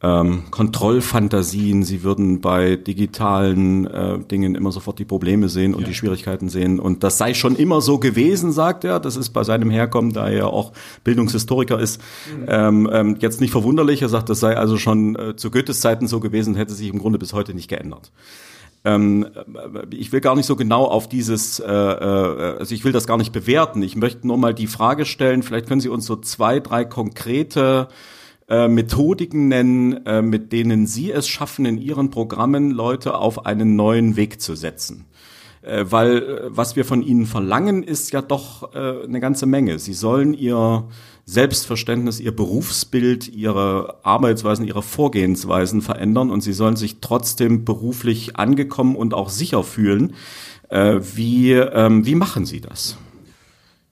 ähm, 0.01 0.45
Kontrollfantasien, 0.51 1.83
sie 1.83 2.05
würden 2.05 2.41
bei 2.41 2.77
digitalen 2.77 3.87
äh, 3.87 4.19
Dingen 4.21 4.55
immer 4.55 4.71
sofort 4.71 5.01
die 5.01 5.05
Probleme 5.05 5.49
sehen 5.49 5.75
und 5.75 5.83
ja. 5.83 5.89
die 5.89 5.95
Schwierigkeiten 5.95 6.49
sehen. 6.49 6.79
Und 6.79 7.03
das 7.03 7.19
sei 7.19 7.35
schon 7.35 7.57
immer 7.57 7.81
so 7.81 7.99
gewesen, 7.99 8.53
sagt 8.53 8.85
er. 8.85 9.01
Das 9.01 9.17
ist 9.17 9.31
bei 9.31 9.43
seinem 9.43 9.71
Herkommen, 9.71 10.13
da 10.13 10.29
er 10.29 10.53
auch 10.53 10.73
Bildungshistoriker 11.03 11.81
ist, 11.81 12.01
mhm. 12.31 12.45
ähm, 12.47 12.91
ähm, 12.93 13.17
jetzt 13.19 13.41
nicht 13.41 13.51
verwunderlich. 13.51 14.03
Er 14.03 14.09
sagt, 14.09 14.29
das 14.29 14.39
sei 14.39 14.57
also 14.57 14.77
schon 14.77 15.17
äh, 15.17 15.35
zu 15.35 15.51
Goethes 15.51 15.81
Zeiten 15.81 16.07
so 16.07 16.21
gewesen, 16.21 16.55
hätte 16.55 16.75
sich 16.75 16.89
im 16.89 17.01
Grunde 17.01 17.19
bis 17.19 17.33
heute 17.33 17.53
nicht 17.53 17.69
geändert. 17.69 18.13
Ähm, 18.85 19.27
ich 19.91 20.13
will 20.13 20.21
gar 20.21 20.37
nicht 20.37 20.47
so 20.47 20.55
genau 20.55 20.85
auf 20.85 21.09
dieses, 21.09 21.59
äh, 21.59 21.67
äh, 21.67 22.59
also 22.59 22.73
ich 22.73 22.85
will 22.85 22.93
das 22.93 23.09
gar 23.09 23.17
nicht 23.17 23.33
bewerten. 23.33 23.83
Ich 23.83 23.97
möchte 23.97 24.29
nur 24.29 24.39
mal 24.39 24.55
die 24.55 24.69
Frage 24.69 25.05
stellen, 25.05 25.43
vielleicht 25.43 25.67
können 25.67 25.81
Sie 25.81 25.89
uns 25.89 26.07
so 26.07 26.15
zwei, 26.15 26.61
drei 26.61 26.85
konkrete 26.85 27.89
äh, 28.49 28.69
Methodiken 28.69 29.49
nennen, 29.49 30.07
äh, 30.07 30.23
mit 30.23 30.53
denen 30.53 30.87
Sie 30.87 31.11
es 31.11 31.29
schaffen, 31.29 31.65
in 31.67 31.79
Ihren 31.79 32.11
Programmen 32.11 32.71
Leute 32.71 33.15
auf 33.15 33.47
einen 33.47 33.77
neuen 33.77 34.17
Weg 34.17 34.41
zu 34.41 34.55
setzen. 34.55 35.07
Äh, 35.63 35.85
weil 35.89 36.17
äh, 36.17 36.41
was 36.49 36.77
wir 36.77 36.85
von 36.85 37.03
Ihnen 37.03 37.27
verlangen, 37.27 37.83
ist 37.83 38.13
ja 38.13 38.23
doch 38.23 38.75
äh, 38.75 39.05
eine 39.05 39.21
ganze 39.21 39.47
Menge. 39.47 39.79
Sie 39.79 39.93
sollen 39.93 40.35
Ihr 40.35 40.89
Selbstverständnis, 41.29 42.21
ihr 42.21 42.35
Berufsbild, 42.35 43.29
ihre 43.29 43.99
Arbeitsweisen, 44.03 44.65
ihre 44.65 44.83
Vorgehensweisen 44.83 45.83
verändern 45.83 46.31
und 46.31 46.41
sie 46.41 46.55
sollen 46.55 46.77
sich 46.77 47.03
trotzdem 47.03 47.67
beruflich 47.67 48.37
angekommen 48.37 48.97
und 48.97 49.13
auch 49.13 49.29
sicher 49.29 49.63
fühlen. 49.63 50.15
Äh, 50.71 51.01
wie, 51.15 51.53
ähm, 51.53 52.07
wie 52.07 52.15
machen 52.15 52.47
Sie 52.47 52.63
das? 52.63 52.97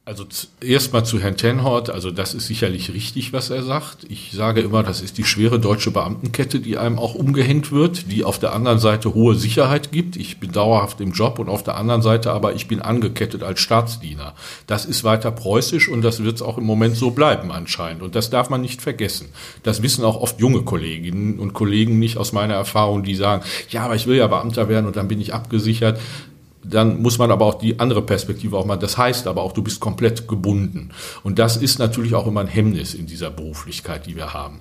Also 0.09 0.25
erstmal 0.61 1.05
zu 1.05 1.19
Herrn 1.19 1.37
Tenhort, 1.37 1.90
also 1.90 2.12
das 2.12 2.33
ist 2.33 2.47
sicherlich 2.47 2.95
richtig, 2.95 3.33
was 3.33 3.51
er 3.51 3.64
sagt. 3.64 4.07
Ich 4.09 4.31
sage 4.31 4.61
immer, 4.61 4.85
das 4.85 5.01
ist 5.01 5.19
die 5.19 5.25
schwere 5.25 5.59
deutsche 5.59 5.90
Beamtenkette, 5.90 6.61
die 6.61 6.79
einem 6.79 7.01
auch 7.01 7.16
umgehängt 7.16 7.73
wird, 7.73 8.09
die 8.12 8.23
auf 8.23 8.38
der 8.38 8.53
anderen 8.53 8.79
Seite 8.79 9.14
hohe 9.14 9.35
Sicherheit 9.35 9.90
gibt. 9.90 10.14
Ich 10.14 10.38
bin 10.38 10.53
dauerhaft 10.53 11.01
im 11.01 11.11
Job 11.11 11.40
und 11.40 11.49
auf 11.49 11.64
der 11.64 11.77
anderen 11.77 12.03
Seite 12.03 12.31
aber 12.31 12.55
ich 12.55 12.69
bin 12.69 12.81
angekettet 12.81 13.42
als 13.42 13.59
Staatsdiener. 13.59 14.35
Das 14.69 14.85
ist 14.85 15.03
weiter 15.03 15.33
preußisch 15.33 15.88
und 15.88 16.03
das 16.03 16.23
wird 16.23 16.37
es 16.37 16.42
auch 16.42 16.57
im 16.57 16.64
Moment 16.64 16.97
so 16.97 17.11
bleiben 17.11 17.51
anscheinend. 17.51 18.03
Und 18.03 18.14
das 18.14 18.31
darf 18.31 18.49
man 18.49 18.61
nicht 18.61 18.83
vergessen. 18.83 19.31
Das 19.64 19.83
wissen 19.83 20.05
auch 20.05 20.21
oft 20.21 20.38
junge 20.38 20.62
Kolleginnen 20.62 21.40
und 21.40 21.53
Kollegen 21.53 21.99
nicht 21.99 22.16
aus 22.16 22.33
meiner 22.33 22.55
Erfahrung, 22.55 23.03
die 23.03 23.16
sagen, 23.16 23.42
ja, 23.71 23.83
aber 23.83 23.97
ich 23.97 24.07
will 24.07 24.16
ja 24.16 24.29
Beamter 24.29 24.69
werden 24.69 24.87
und 24.87 24.95
dann 24.95 25.09
bin 25.09 25.21
ich 25.21 25.35
abgesichert 25.35 25.99
dann 26.68 27.00
muss 27.00 27.18
man 27.18 27.31
aber 27.31 27.44
auch 27.44 27.55
die 27.55 27.79
andere 27.79 28.02
Perspektive 28.02 28.57
auch 28.57 28.66
mal, 28.66 28.76
das 28.76 28.98
heißt 28.98 29.26
aber 29.26 29.42
auch, 29.42 29.52
du 29.52 29.62
bist 29.62 29.81
komplett 29.81 30.29
gebunden. 30.29 30.90
Und 31.22 31.38
das 31.38 31.57
ist 31.57 31.79
natürlich 31.79 32.14
auch 32.14 32.26
immer 32.26 32.40
ein 32.40 32.46
Hemmnis 32.46 32.94
in 32.94 33.07
dieser 33.07 33.31
Beruflichkeit, 33.31 34.07
die 34.07 34.16
wir 34.16 34.35
haben. 34.35 34.61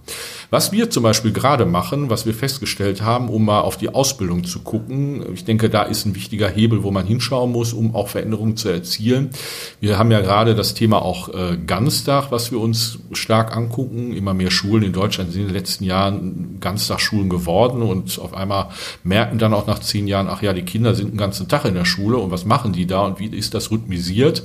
Was 0.49 0.71
wir 0.71 0.89
zum 0.89 1.03
Beispiel 1.03 1.31
gerade 1.31 1.65
machen, 1.65 2.09
was 2.09 2.25
wir 2.25 2.33
festgestellt 2.33 3.01
haben, 3.01 3.29
um 3.29 3.45
mal 3.45 3.61
auf 3.61 3.77
die 3.77 3.89
Ausbildung 3.89 4.43
zu 4.43 4.59
gucken, 4.59 5.25
ich 5.33 5.45
denke, 5.45 5.69
da 5.69 5.83
ist 5.83 6.05
ein 6.05 6.15
wichtiger 6.15 6.49
Hebel, 6.49 6.83
wo 6.83 6.91
man 6.91 7.05
hinschauen 7.05 7.51
muss, 7.51 7.73
um 7.73 7.95
auch 7.95 8.07
Veränderungen 8.07 8.57
zu 8.57 8.69
erzielen. 8.69 9.31
Wir 9.79 9.97
haben 9.97 10.11
ja 10.11 10.21
gerade 10.21 10.55
das 10.55 10.73
Thema 10.73 11.01
auch 11.01 11.29
äh, 11.29 11.57
Ganztag, 11.65 12.31
was 12.31 12.51
wir 12.51 12.59
uns 12.59 12.99
stark 13.11 13.55
angucken. 13.55 14.13
Immer 14.13 14.33
mehr 14.33 14.51
Schulen 14.51 14.83
in 14.83 14.93
Deutschland 14.93 15.31
sind 15.31 15.41
in 15.41 15.47
den 15.47 15.55
letzten 15.55 15.83
Jahren 15.83 16.59
Ganztagsschulen 16.59 17.29
geworden 17.29 17.81
und 17.81 18.19
auf 18.19 18.33
einmal 18.33 18.69
merken 19.03 19.39
dann 19.39 19.53
auch 19.53 19.67
nach 19.67 19.79
zehn 19.79 20.07
Jahren, 20.07 20.27
ach 20.29 20.41
ja, 20.41 20.53
die 20.53 20.63
Kinder 20.63 20.93
sind 20.95 21.11
den 21.11 21.17
ganzen 21.17 21.47
Tag 21.47 21.65
in 21.65 21.73
der 21.73 21.85
Schule 21.85 21.94
Schule 21.95 22.17
und 22.17 22.31
was 22.31 22.45
machen 22.45 22.73
die 22.73 22.85
da 22.85 23.01
und 23.01 23.19
wie 23.19 23.27
ist 23.27 23.53
das 23.53 23.71
rhythmisiert. 23.71 24.43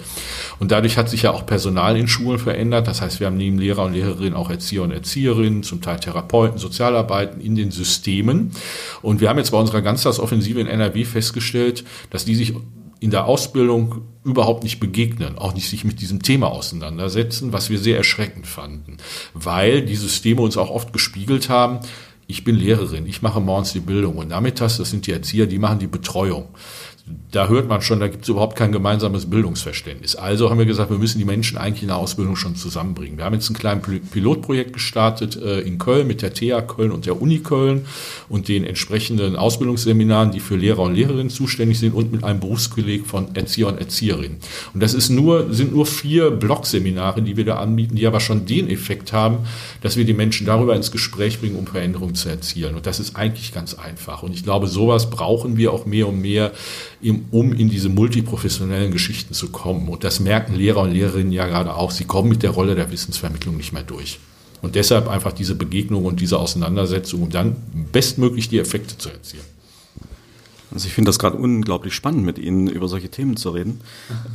Und 0.59 0.71
dadurch 0.71 0.97
hat 0.97 1.09
sich 1.09 1.23
ja 1.23 1.33
auch 1.33 1.47
Personal 1.47 1.97
in 1.97 2.09
Schulen 2.09 2.39
verändert. 2.39 2.87
Das 2.87 3.01
heißt, 3.01 3.21
wir 3.21 3.27
haben 3.27 3.37
neben 3.37 3.59
Lehrer 3.59 3.85
und 3.85 3.93
Lehrerinnen 3.93 4.35
auch 4.35 4.51
Erzieher 4.51 4.83
und 4.83 4.93
Erzieherinnen, 4.93 5.63
zum 5.63 5.81
Teil 5.81 5.99
Therapeuten, 5.99 6.59
Sozialarbeiten 6.59 7.41
in 7.41 7.55
den 7.55 7.71
Systemen. 7.71 8.53
Und 9.03 9.21
wir 9.21 9.29
haben 9.29 9.39
jetzt 9.39 9.51
bei 9.51 9.59
unserer 9.59 9.83
Ganztagsoffensive 9.83 10.61
in 10.61 10.67
NRW 10.67 11.05
festgestellt, 11.05 11.85
dass 12.11 12.25
die 12.25 12.35
sich 12.35 12.55
in 13.01 13.11
der 13.11 13.25
Ausbildung 13.25 14.03
überhaupt 14.25 14.63
nicht 14.63 14.79
begegnen, 14.79 15.39
auch 15.39 15.55
nicht 15.55 15.69
sich 15.69 15.85
mit 15.85 16.03
diesem 16.03 16.23
Thema 16.23 16.49
auseinandersetzen, 16.49 17.53
was 17.53 17.71
wir 17.71 17.79
sehr 17.79 17.97
erschreckend 17.97 18.47
fanden, 18.47 18.99
weil 19.33 19.83
die 19.83 19.97
Systeme 19.97 20.43
uns 20.43 20.59
auch 20.59 20.71
oft 20.71 20.93
gespiegelt 20.93 21.49
haben, 21.49 21.81
ich 22.31 22.45
bin 22.45 22.55
Lehrerin, 22.55 23.07
ich 23.07 23.23
mache 23.23 23.41
morgens 23.41 23.73
die 23.73 23.81
Bildung 23.81 24.17
und 24.17 24.29
nachmittags, 24.29 24.77
das 24.77 24.91
sind 24.91 25.07
die 25.07 25.13
Erzieher, 25.13 25.47
die 25.47 25.59
machen 25.59 25.81
die 25.81 25.89
Betreuung 25.89 26.49
da 27.31 27.49
hört 27.49 27.68
man 27.68 27.81
schon, 27.81 28.01
da 28.01 28.09
gibt 28.09 28.25
es 28.25 28.29
überhaupt 28.29 28.57
kein 28.57 28.73
gemeinsames 28.73 29.31
Bildungsverständnis. 29.31 30.16
Also 30.16 30.51
haben 30.51 30.59
wir 30.59 30.66
gesagt, 30.66 30.90
wir 30.90 30.99
müssen 30.99 31.18
die 31.18 31.25
Menschen 31.25 31.59
eigentlich 31.59 31.83
in 31.83 31.88
der 31.88 31.96
Ausbildung 31.96 32.35
schon 32.35 32.57
zusammenbringen. 32.57 33.18
Wir 33.18 33.25
haben 33.25 33.35
jetzt 33.35 33.49
ein 33.51 33.55
kleines 33.55 33.85
Pilotprojekt 34.11 34.73
gestartet 34.73 35.37
äh, 35.37 35.61
in 35.61 35.79
Köln 35.79 36.07
mit 36.09 36.23
der 36.23 36.35
TH 36.35 36.66
Köln 36.66 36.90
und 36.90 37.07
der 37.07 37.23
Uni 37.23 37.38
Köln 37.38 37.87
und 38.29 38.49
den 38.49 38.64
entsprechenden 38.64 39.37
Ausbildungsseminaren, 39.37 40.33
die 40.33 40.40
für 40.40 40.57
Lehrer 40.57 40.81
und 40.81 40.94
Lehrerinnen 40.94 41.31
zuständig 41.31 41.79
sind 41.79 41.94
und 41.94 42.11
mit 42.11 42.25
einem 42.25 42.40
Berufskolleg 42.40 43.07
von 43.07 43.35
Erzieher 43.35 43.68
und 43.68 43.79
Erzieherinnen. 43.79 44.38
Und 44.75 44.83
das 44.83 44.94
ist 44.94 45.09
nur, 45.09 45.53
sind 45.55 45.73
nur 45.73 45.87
vier 45.87 46.31
Blogseminare, 46.33 47.23
die 47.23 47.37
wir 47.37 47.44
da 47.44 47.57
anbieten, 47.57 47.94
die 47.94 48.07
aber 48.07 48.20
schon 48.20 48.44
den 48.44 48.68
Effekt 48.68 49.12
haben, 49.12 49.38
dass 49.83 49.96
wir 49.96 50.05
die 50.05 50.14
Menschen 50.14 50.46
darüber 50.46 50.75
ins 50.75 50.90
Gespräch 50.90 51.38
bringen, 51.38 51.57
um 51.57 51.66
Veränderungen 51.66 52.16
zu 52.16 52.29
erzielen. 52.29 52.75
Und 52.75 52.87
das 52.87 52.99
ist 52.99 53.14
eigentlich 53.14 53.55
ganz 53.55 53.75
einfach. 53.75 54.25
Und 54.25 54.35
ich 54.35 54.42
glaube, 54.42 54.66
sowas 54.66 55.11
brauchen 55.11 55.57
wir 55.57 55.73
auch 55.73 55.87
mehr 55.87 56.09
und 56.09 56.20
mehr 56.20 56.53
um 57.03 57.53
in 57.53 57.71
diese 57.71 57.89
multiprofessionellen 57.89 58.93
Geschichten 58.93 59.35
zu 59.35 59.51
kommen. 59.51 59.89
Und 59.89 60.05
das 60.05 60.21
merken 60.21 60.55
Lehrer 60.55 60.83
und 60.83 60.93
Lehrerinnen 60.93 61.33
ja 61.33 61.47
gerade 61.47 61.75
auch. 61.75 61.91
Sie 61.91 62.05
kommen 62.05 62.29
mit 62.29 62.43
der 62.43 62.51
Rolle 62.51 62.75
der 62.75 62.91
Wissensvermittlung 62.91 63.57
nicht 63.57 63.73
mehr 63.73 63.83
durch. 63.83 64.19
Und 64.63 64.75
deshalb 64.75 65.09
einfach 65.09 65.33
diese 65.33 65.55
Begegnung 65.55 66.05
und 66.05 66.21
diese 66.21 66.39
Auseinandersetzung, 66.39 67.23
um 67.23 67.31
dann 67.31 67.57
bestmöglich 67.93 68.49
die 68.49 68.59
Effekte 68.59 68.99
zu 68.99 69.09
erzielen. 69.09 69.45
Also 70.72 70.87
ich 70.87 70.94
finde 70.94 71.09
das 71.09 71.18
gerade 71.18 71.37
unglaublich 71.37 71.94
spannend, 71.94 72.24
mit 72.24 72.38
Ihnen 72.38 72.68
über 72.68 72.87
solche 72.87 73.09
Themen 73.09 73.37
zu 73.37 73.50
reden. 73.50 73.80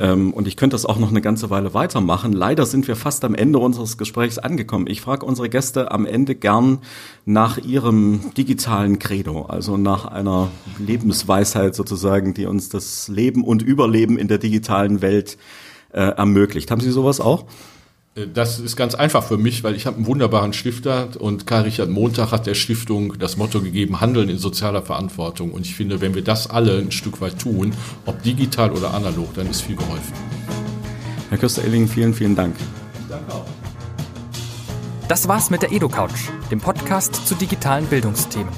Ähm, 0.00 0.32
und 0.34 0.46
ich 0.46 0.56
könnte 0.56 0.74
das 0.74 0.84
auch 0.84 0.98
noch 0.98 1.08
eine 1.08 1.22
ganze 1.22 1.48
Weile 1.50 1.72
weitermachen. 1.72 2.32
Leider 2.32 2.66
sind 2.66 2.86
wir 2.88 2.96
fast 2.96 3.24
am 3.24 3.34
Ende 3.34 3.58
unseres 3.58 3.96
Gesprächs 3.96 4.38
angekommen. 4.38 4.86
Ich 4.86 5.00
frage 5.00 5.24
unsere 5.24 5.48
Gäste 5.48 5.90
am 5.90 6.04
Ende 6.04 6.34
gern 6.34 6.78
nach 7.24 7.58
ihrem 7.58 8.20
digitalen 8.36 8.98
Credo, 8.98 9.46
also 9.46 9.76
nach 9.76 10.04
einer 10.04 10.50
Lebensweisheit 10.78 11.74
sozusagen, 11.74 12.34
die 12.34 12.46
uns 12.46 12.68
das 12.68 13.08
Leben 13.08 13.42
und 13.42 13.62
Überleben 13.62 14.18
in 14.18 14.28
der 14.28 14.38
digitalen 14.38 15.00
Welt 15.00 15.38
äh, 15.92 16.00
ermöglicht. 16.00 16.70
Haben 16.70 16.80
Sie 16.80 16.90
sowas 16.90 17.20
auch? 17.20 17.46
Das 18.32 18.58
ist 18.58 18.76
ganz 18.76 18.94
einfach 18.94 19.22
für 19.22 19.36
mich, 19.36 19.62
weil 19.62 19.74
ich 19.74 19.84
habe 19.84 19.98
einen 19.98 20.06
wunderbaren 20.06 20.54
Stifter 20.54 21.08
und 21.18 21.46
Karl 21.46 21.64
Richard 21.64 21.90
Montag 21.90 22.32
hat 22.32 22.46
der 22.46 22.54
Stiftung 22.54 23.18
das 23.18 23.36
Motto 23.36 23.60
gegeben, 23.60 24.00
Handeln 24.00 24.30
in 24.30 24.38
sozialer 24.38 24.80
Verantwortung. 24.80 25.52
Und 25.52 25.66
ich 25.66 25.74
finde, 25.74 26.00
wenn 26.00 26.14
wir 26.14 26.24
das 26.24 26.48
alle 26.48 26.78
ein 26.78 26.92
Stück 26.92 27.20
weit 27.20 27.38
tun, 27.38 27.74
ob 28.06 28.22
digital 28.22 28.72
oder 28.72 28.94
analog, 28.94 29.34
dann 29.34 29.50
ist 29.50 29.60
viel 29.60 29.76
geholfen. 29.76 30.14
Herr 31.28 31.36
Köster-Elling, 31.36 31.88
vielen, 31.88 32.14
vielen 32.14 32.34
Dank. 32.34 32.56
Danke 33.10 33.34
auch. 33.34 33.44
Das 35.08 35.28
war's 35.28 35.50
mit 35.50 35.60
der 35.60 35.72
EduCouch, 35.72 36.30
dem 36.50 36.60
Podcast 36.60 37.28
zu 37.28 37.34
digitalen 37.34 37.84
Bildungsthemen. 37.84 38.48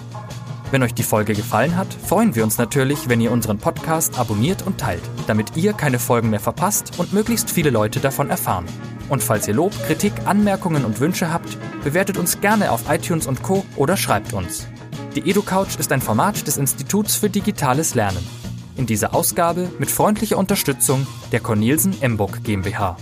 Wenn 0.71 0.85
euch 0.85 0.95
die 0.95 1.03
Folge 1.03 1.35
gefallen 1.35 1.77
hat, 1.77 1.93
freuen 1.93 2.37
wir 2.37 2.45
uns 2.45 2.59
natürlich, 2.59 3.09
wenn 3.09 3.21
ihr 3.21 3.33
unseren 3.33 3.59
Podcast 3.59 4.21
abonniert 4.21 4.65
und 4.65 4.79
teilt, 4.79 5.03
damit 5.27 5.57
ihr 5.57 5.73
keine 5.73 5.99
Folgen 5.99 6.31
mehr 6.31 6.39
verpasst 6.39 6.93
und 6.99 7.13
möglichst 7.13 7.51
viele 7.51 7.71
Leute 7.71 7.99
davon 7.99 8.31
erfahren. 8.31 8.67
Und 9.09 9.23
falls 9.23 9.49
ihr 9.49 9.55
Lob, 9.55 9.73
Kritik, 9.87 10.13
Anmerkungen 10.25 10.85
und 10.85 11.01
Wünsche 11.01 11.33
habt, 11.33 11.57
bewertet 11.83 12.19
uns 12.19 12.41
gerne 12.41 12.71
auf 12.73 12.91
iTunes 12.91 13.27
und 13.27 13.43
Co. 13.43 13.65
oder 13.77 13.97
schreibt 13.97 14.33
uns. 14.33 14.67
Die 15.15 15.29
EduCouch 15.29 15.79
ist 15.79 15.93
ein 15.93 16.01
Format 16.01 16.47
des 16.47 16.59
Instituts 16.59 17.17
für 17.17 17.31
digitales 17.31 17.95
Lernen. 17.95 18.25
In 18.77 18.87
dieser 18.87 19.15
Ausgabe 19.15 19.69
mit 19.79 19.91
freundlicher 19.91 20.39
Unterstützung 20.39 21.07
der 21.33 21.41
Cornelsen 21.41 22.01
Emburg 22.01 22.45
GmbH. 22.45 22.97